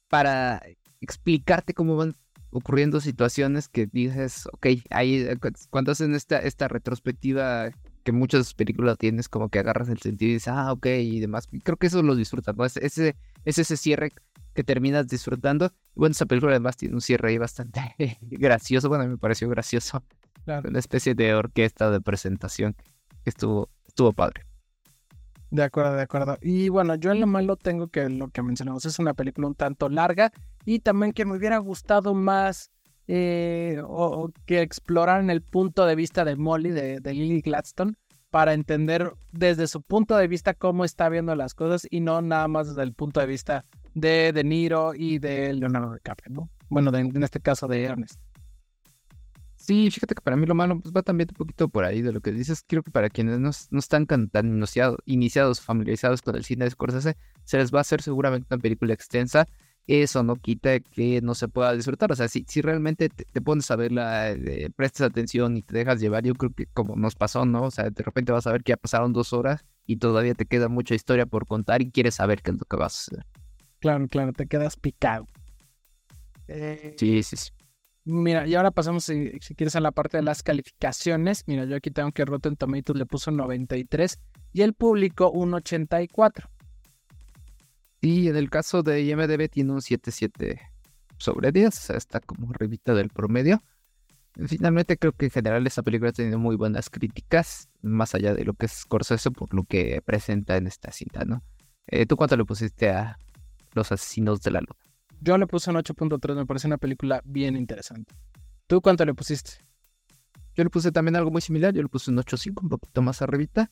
para 0.09 0.61
explicarte 0.99 1.73
cómo 1.73 1.95
van 1.95 2.15
ocurriendo 2.51 2.99
situaciones 2.99 3.67
que 3.69 3.87
dices, 3.87 4.47
ok, 4.51 4.67
ahí 4.89 5.15
eh, 5.15 5.37
cuando 5.69 5.93
hacen 5.93 6.13
esta, 6.13 6.39
esta 6.39 6.67
retrospectiva 6.67 7.71
que 8.03 8.11
muchas 8.11 8.53
películas 8.53 8.97
tienes, 8.97 9.29
como 9.29 9.49
que 9.49 9.59
agarras 9.59 9.89
el 9.89 9.99
sentido 9.99 10.31
y 10.31 10.33
dices, 10.33 10.49
ah, 10.49 10.71
ok, 10.73 10.85
y 10.87 11.19
demás. 11.19 11.47
Creo 11.63 11.77
que 11.77 11.87
eso 11.87 12.01
lo 12.03 12.15
disfrutas, 12.15 12.55
¿no? 12.55 12.65
Es 12.65 12.77
ese, 12.77 13.15
es 13.45 13.57
ese 13.57 13.77
cierre 13.77 14.11
que 14.53 14.63
terminas 14.63 15.07
disfrutando. 15.07 15.71
Bueno, 15.95 16.11
esa 16.11 16.25
película 16.25 16.51
además 16.51 16.77
tiene 16.77 16.95
un 16.95 17.01
cierre 17.01 17.29
ahí 17.29 17.37
bastante 17.37 17.81
gracioso, 18.21 18.89
bueno, 18.89 19.07
me 19.07 19.17
pareció 19.17 19.47
gracioso. 19.49 20.03
Una 20.45 20.79
especie 20.79 21.13
de 21.13 21.33
orquesta 21.33 21.91
de 21.91 22.01
presentación 22.01 22.75
que 23.23 23.29
estuvo, 23.29 23.69
estuvo 23.87 24.11
padre. 24.11 24.45
De 25.51 25.63
acuerdo, 25.63 25.95
de 25.95 26.01
acuerdo. 26.01 26.37
Y 26.41 26.69
bueno, 26.69 26.95
yo 26.95 27.11
en 27.11 27.19
lo 27.19 27.27
malo 27.27 27.57
tengo 27.57 27.89
que 27.89 28.07
lo 28.09 28.29
que 28.29 28.41
mencionamos 28.41 28.85
es 28.85 28.99
una 28.99 29.13
película 29.13 29.47
un 29.47 29.55
tanto 29.55 29.89
larga 29.89 30.31
y 30.65 30.79
también 30.79 31.11
que 31.11 31.25
me 31.25 31.35
hubiera 31.35 31.57
gustado 31.57 32.13
más 32.13 32.71
eh, 33.07 33.81
o, 33.85 34.31
que 34.45 34.61
exploraran 34.61 35.29
el 35.29 35.41
punto 35.41 35.85
de 35.85 35.95
vista 35.95 36.23
de 36.23 36.37
Molly, 36.37 36.71
de, 36.71 37.01
Lily 37.03 37.41
Gladstone, 37.41 37.95
para 38.29 38.53
entender 38.53 39.11
desde 39.33 39.67
su 39.67 39.81
punto 39.81 40.15
de 40.15 40.29
vista 40.29 40.53
cómo 40.53 40.85
está 40.85 41.09
viendo 41.09 41.35
las 41.35 41.53
cosas 41.53 41.85
y 41.89 41.99
no 41.99 42.21
nada 42.21 42.47
más 42.47 42.69
desde 42.69 42.83
el 42.83 42.93
punto 42.93 43.19
de 43.19 43.25
vista 43.25 43.65
de 43.93 44.31
De 44.31 44.45
Niro 44.45 44.93
y 44.95 45.19
de 45.19 45.53
Leonardo 45.53 45.93
DiCaprio, 45.93 46.33
¿no? 46.33 46.49
Bueno, 46.69 46.95
en 46.97 47.21
este 47.21 47.41
caso 47.41 47.67
de 47.67 47.83
Ernest. 47.83 48.17
Sí, 49.61 49.91
fíjate 49.91 50.15
que 50.15 50.21
para 50.21 50.35
mí 50.35 50.47
lo 50.47 50.55
malo 50.55 50.79
pues, 50.79 50.91
va 50.91 51.03
también 51.03 51.29
un 51.29 51.35
poquito 51.35 51.69
por 51.69 51.85
ahí 51.85 52.01
de 52.01 52.11
lo 52.11 52.19
que 52.19 52.31
dices. 52.31 52.65
Creo 52.67 52.81
que 52.81 52.89
para 52.89 53.11
quienes 53.11 53.39
no, 53.39 53.51
no 53.69 53.79
están 53.79 54.07
tan, 54.07 54.31
iniciados, 55.05 55.61
familiarizados 55.61 56.23
con 56.23 56.35
el 56.35 56.43
cine 56.43 56.65
de 56.65 56.71
Scorsese, 56.71 57.15
se 57.43 57.57
les 57.59 57.71
va 57.71 57.77
a 57.77 57.81
hacer 57.81 58.01
seguramente 58.01 58.47
una 58.49 58.59
película 58.59 58.91
extensa. 58.91 59.45
Eso 59.85 60.23
no 60.23 60.35
quita 60.35 60.79
que 60.79 61.21
no 61.21 61.35
se 61.35 61.47
pueda 61.47 61.75
disfrutar. 61.75 62.11
O 62.11 62.15
sea, 62.15 62.27
si, 62.27 62.43
si 62.47 62.61
realmente 62.61 63.09
te, 63.09 63.41
pones 63.41 63.69
a 63.69 63.75
verla, 63.75 64.31
eh, 64.31 64.71
prestas 64.75 65.11
atención 65.11 65.55
y 65.55 65.61
te 65.61 65.77
dejas 65.77 65.99
llevar, 65.99 66.23
yo 66.23 66.33
creo 66.33 66.51
que 66.51 66.65
como 66.65 66.95
nos 66.95 67.13
pasó, 67.13 67.45
¿no? 67.45 67.65
O 67.65 67.71
sea, 67.71 67.91
de 67.91 68.03
repente 68.03 68.31
vas 68.31 68.47
a 68.47 68.51
ver 68.51 68.63
que 68.63 68.71
ya 68.71 68.77
pasaron 68.77 69.13
dos 69.13 69.31
horas 69.31 69.63
y 69.85 69.97
todavía 69.97 70.33
te 70.33 70.45
queda 70.45 70.69
mucha 70.69 70.95
historia 70.95 71.27
por 71.27 71.45
contar 71.45 71.83
y 71.83 71.91
quieres 71.91 72.15
saber 72.15 72.41
qué 72.41 72.49
es 72.49 72.57
lo 72.57 72.65
que 72.65 72.77
va 72.77 72.87
a 72.87 72.89
suceder. 72.89 73.27
Claro, 73.79 74.07
claro, 74.07 74.33
te 74.33 74.47
quedas 74.47 74.75
picado. 74.75 75.27
Sí, 76.97 77.21
sí, 77.21 77.35
sí. 77.37 77.51
Mira, 78.11 78.45
y 78.45 78.55
ahora 78.55 78.71
pasamos, 78.71 79.05
si, 79.05 79.31
quieres, 79.55 79.77
a 79.77 79.79
la 79.79 79.91
parte 79.91 80.17
de 80.17 80.23
las 80.23 80.43
calificaciones. 80.43 81.43
Mira, 81.47 81.63
yo 81.63 81.77
aquí 81.77 81.91
tengo 81.91 82.11
que 82.11 82.25
Rotten 82.25 82.57
Tomatoes 82.57 82.99
le 82.99 83.05
puso 83.05 83.31
93 83.31 84.19
y 84.51 84.63
el 84.63 84.73
público 84.73 85.31
un 85.31 85.53
84. 85.53 86.49
Y 88.01 88.27
en 88.27 88.35
el 88.35 88.49
caso 88.49 88.83
de 88.83 89.01
IMDB 89.03 89.49
tiene 89.49 89.71
un 89.71 89.81
77 89.81 90.59
sobre 91.19 91.53
10, 91.53 91.67
o 91.67 91.71
sea, 91.71 91.95
está 91.95 92.19
como 92.19 92.49
arribita 92.49 92.93
del 92.93 93.09
promedio. 93.09 93.63
Finalmente 94.45 94.97
creo 94.97 95.13
que 95.13 95.27
en 95.27 95.31
general 95.31 95.65
esta 95.65 95.81
película 95.81 96.09
ha 96.09 96.13
tenido 96.13 96.37
muy 96.37 96.57
buenas 96.57 96.89
críticas, 96.89 97.69
más 97.81 98.13
allá 98.13 98.33
de 98.33 98.43
lo 98.43 98.55
que 98.55 98.65
es 98.65 98.73
Scorsese 98.73 99.31
por 99.31 99.53
lo 99.53 99.63
que 99.63 100.01
presenta 100.03 100.57
en 100.57 100.67
esta 100.67 100.91
cinta, 100.91 101.23
¿no? 101.23 101.43
Eh, 101.87 102.05
¿Tú 102.05 102.17
cuánto 102.17 102.35
le 102.35 102.43
pusiste 102.43 102.89
a 102.89 103.17
Los 103.73 103.91
Asesinos 103.93 104.41
de 104.41 104.51
la 104.51 104.59
Luna? 104.59 104.90
Yo 105.23 105.37
le 105.37 105.45
puse 105.45 105.69
un 105.69 105.75
8.3, 105.75 106.35
me 106.35 106.45
parece 106.47 106.65
una 106.65 106.79
película 106.79 107.21
bien 107.23 107.55
interesante. 107.55 108.15
¿Tú 108.65 108.81
cuánto 108.81 109.05
le 109.05 109.13
pusiste? 109.13 109.51
Yo 110.55 110.63
le 110.63 110.71
puse 110.71 110.91
también 110.91 111.15
algo 111.15 111.29
muy 111.29 111.41
similar, 111.41 111.73
yo 111.75 111.83
le 111.83 111.89
puse 111.89 112.09
un 112.09 112.17
8.5, 112.17 112.63
un 112.63 112.69
poquito 112.69 113.03
más 113.03 113.21
arribita. 113.21 113.71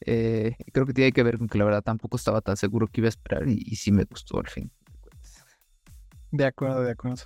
Eh, 0.00 0.56
creo 0.72 0.86
que 0.86 0.92
tiene 0.92 1.12
que 1.12 1.22
ver 1.22 1.38
con 1.38 1.48
que 1.48 1.56
la 1.56 1.64
verdad 1.64 1.82
tampoco 1.82 2.16
estaba 2.16 2.40
tan 2.40 2.56
seguro 2.56 2.88
que 2.88 3.00
iba 3.00 3.06
a 3.06 3.10
esperar 3.10 3.48
y, 3.48 3.76
sí 3.76 3.92
me 3.92 4.04
gustó 4.04 4.40
al 4.40 4.48
fin. 4.48 4.72
De 6.32 6.44
acuerdo, 6.44 6.82
de 6.82 6.90
acuerdo. 6.90 7.22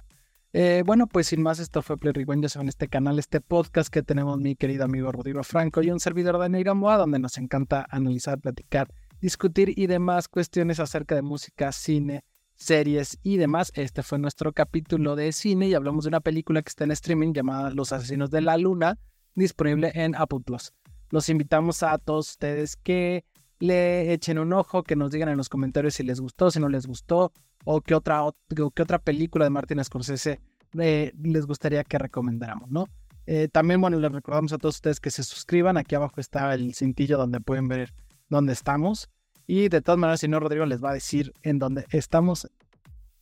Eh, 0.52 0.82
bueno, 0.84 1.06
pues 1.06 1.28
sin 1.28 1.40
más, 1.40 1.58
esto 1.58 1.80
fue 1.80 1.96
Play 1.96 2.12
Rewind. 2.12 2.42
Ya 2.42 2.50
saben, 2.50 2.68
este 2.68 2.88
canal, 2.88 3.18
este 3.18 3.40
podcast 3.40 3.88
que 3.88 4.02
tenemos 4.02 4.38
mi 4.38 4.54
querido 4.54 4.84
amigo 4.84 5.10
Rodrigo 5.10 5.42
Franco 5.44 5.80
y 5.80 5.90
un 5.90 5.98
servidor 5.98 6.38
de 6.38 6.50
Neira 6.50 6.74
Moa, 6.74 6.98
donde 6.98 7.18
nos 7.18 7.38
encanta 7.38 7.86
analizar, 7.88 8.38
platicar, 8.38 8.92
discutir 9.22 9.72
y 9.78 9.86
demás 9.86 10.28
cuestiones 10.28 10.78
acerca 10.78 11.14
de 11.14 11.22
música, 11.22 11.72
cine, 11.72 12.22
series 12.62 13.18
y 13.22 13.36
demás. 13.36 13.72
Este 13.74 14.02
fue 14.02 14.18
nuestro 14.18 14.52
capítulo 14.52 15.16
de 15.16 15.32
cine 15.32 15.68
y 15.68 15.74
hablamos 15.74 16.04
de 16.04 16.08
una 16.08 16.20
película 16.20 16.62
que 16.62 16.68
está 16.68 16.84
en 16.84 16.92
streaming 16.92 17.32
llamada 17.32 17.70
Los 17.70 17.92
Asesinos 17.92 18.30
de 18.30 18.40
la 18.40 18.56
Luna, 18.56 18.98
disponible 19.34 19.92
en 19.94 20.14
Apple 20.14 20.40
Plus. 20.44 20.72
Los 21.10 21.28
invitamos 21.28 21.82
a 21.82 21.98
todos 21.98 22.30
ustedes 22.30 22.76
que 22.76 23.24
le 23.58 24.12
echen 24.12 24.38
un 24.38 24.52
ojo, 24.52 24.82
que 24.82 24.96
nos 24.96 25.10
digan 25.12 25.28
en 25.28 25.36
los 25.36 25.48
comentarios 25.48 25.94
si 25.94 26.02
les 26.02 26.20
gustó, 26.20 26.50
si 26.50 26.58
no 26.58 26.68
les 26.68 26.86
gustó, 26.86 27.32
o 27.64 27.80
qué 27.80 27.94
otra, 27.94 28.22
qué 28.48 28.82
otra 28.82 28.98
película 28.98 29.44
de 29.44 29.50
Martin 29.50 29.84
Scorsese 29.84 30.40
eh, 30.78 31.12
les 31.22 31.46
gustaría 31.46 31.84
que 31.84 31.98
recomendáramos, 31.98 32.70
¿no? 32.70 32.86
Eh, 33.26 33.48
también, 33.48 33.80
bueno, 33.80 33.98
les 33.98 34.10
recordamos 34.10 34.52
a 34.52 34.58
todos 34.58 34.76
ustedes 34.76 35.00
que 35.00 35.10
se 35.10 35.22
suscriban. 35.22 35.76
Aquí 35.76 35.94
abajo 35.94 36.20
está 36.20 36.54
el 36.54 36.74
cintillo 36.74 37.18
donde 37.18 37.40
pueden 37.40 37.68
ver 37.68 37.92
dónde 38.28 38.52
estamos. 38.52 39.10
Y 39.46 39.68
de 39.68 39.80
todas 39.82 39.98
maneras, 39.98 40.20
si 40.20 40.28
no, 40.28 40.40
Rodrigo 40.40 40.66
les 40.66 40.82
va 40.82 40.90
a 40.90 40.94
decir 40.94 41.32
en 41.42 41.58
dónde 41.58 41.86
estamos. 41.90 42.48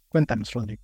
Cuéntanos, 0.08 0.52
Rodrigo. 0.52 0.82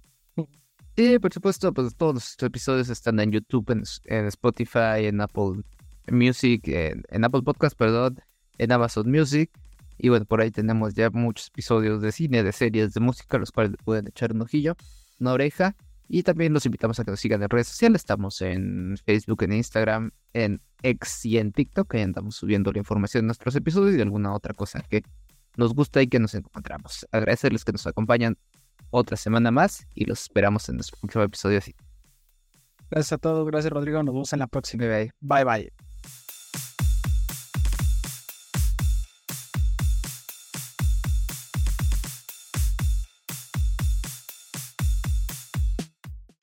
Sí, 0.97 1.19
por 1.19 1.31
supuesto, 1.31 1.75
pues 1.75 1.95
todos 1.95 2.15
los 2.15 2.43
episodios 2.43 2.89
están 2.89 3.21
en 3.21 3.31
YouTube, 3.31 3.71
en, 3.71 4.27
Spotify, 4.29 5.05
en 5.05 5.21
Apple 5.21 5.63
Music, 6.11 6.63
en, 6.69 7.25
Apple 7.25 7.43
Podcast, 7.43 7.77
perdón, 7.77 8.19
en 8.57 8.73
Amazon 8.73 9.11
Music. 9.11 9.51
Y 9.99 10.09
bueno, 10.09 10.25
por 10.25 10.41
ahí 10.41 10.51
tenemos 10.51 10.95
ya 10.95 11.11
muchos 11.11 11.49
episodios 11.49 12.01
de 12.01 12.13
cine, 12.13 12.43
de 12.43 12.53
series, 12.53 12.95
de 12.95 13.01
música, 13.01 13.37
los 13.37 13.53
cuales 13.53 13.77
pueden 13.85 14.09
echar 14.09 14.33
un 14.33 14.41
ojillo, 14.41 14.75
una 15.21 15.33
oreja. 15.33 15.77
Y 16.09 16.23
también 16.23 16.55
los 16.55 16.65
invitamos 16.65 16.99
a 16.99 17.05
que 17.05 17.11
nos 17.11 17.21
sigan 17.21 17.43
en 17.43 17.51
redes 17.51 17.69
sociales. 17.69 18.01
Estamos 18.01 18.41
en 18.41 18.97
Facebook, 19.05 19.43
en 19.43 19.53
Instagram, 19.53 20.13
en 20.33 20.63
X 20.83 21.27
y 21.27 21.37
en 21.37 21.53
TikTok. 21.53 21.95
Ahí 21.95 22.03
andamos 22.03 22.37
subiendo 22.37 22.73
la 22.73 22.79
información 22.79 23.25
de 23.25 23.27
nuestros 23.27 23.55
episodios 23.55 23.95
y 23.95 23.97
de 23.97 24.03
alguna 24.03 24.33
otra 24.33 24.55
cosa 24.55 24.83
que 24.89 25.03
nos 25.57 25.75
gusta 25.75 26.03
y 26.03 26.07
que 26.07 26.19
nos 26.19 26.35
encontramos. 26.35 27.07
Agradecerles 27.13 27.65
que 27.65 27.73
nos 27.73 27.87
acompañan 27.87 28.37
otra 28.91 29.17
semana 29.17 29.51
más 29.51 29.87
y 29.95 30.05
los 30.05 30.23
esperamos 30.23 30.69
en 30.69 30.77
nuestro 30.77 30.99
próximo 31.01 31.25
episodio. 31.25 31.61
Gracias 32.91 33.13
a 33.13 33.19
todos, 33.19 33.47
gracias 33.47 33.73
Rodrigo, 33.73 34.03
nos 34.03 34.15
vemos 34.15 34.33
en 34.33 34.39
la 34.39 34.47
próxima. 34.47 34.87
Bye 34.87 35.13
bye. 35.21 35.45
Bye 35.45 35.45
bye. 35.45 35.86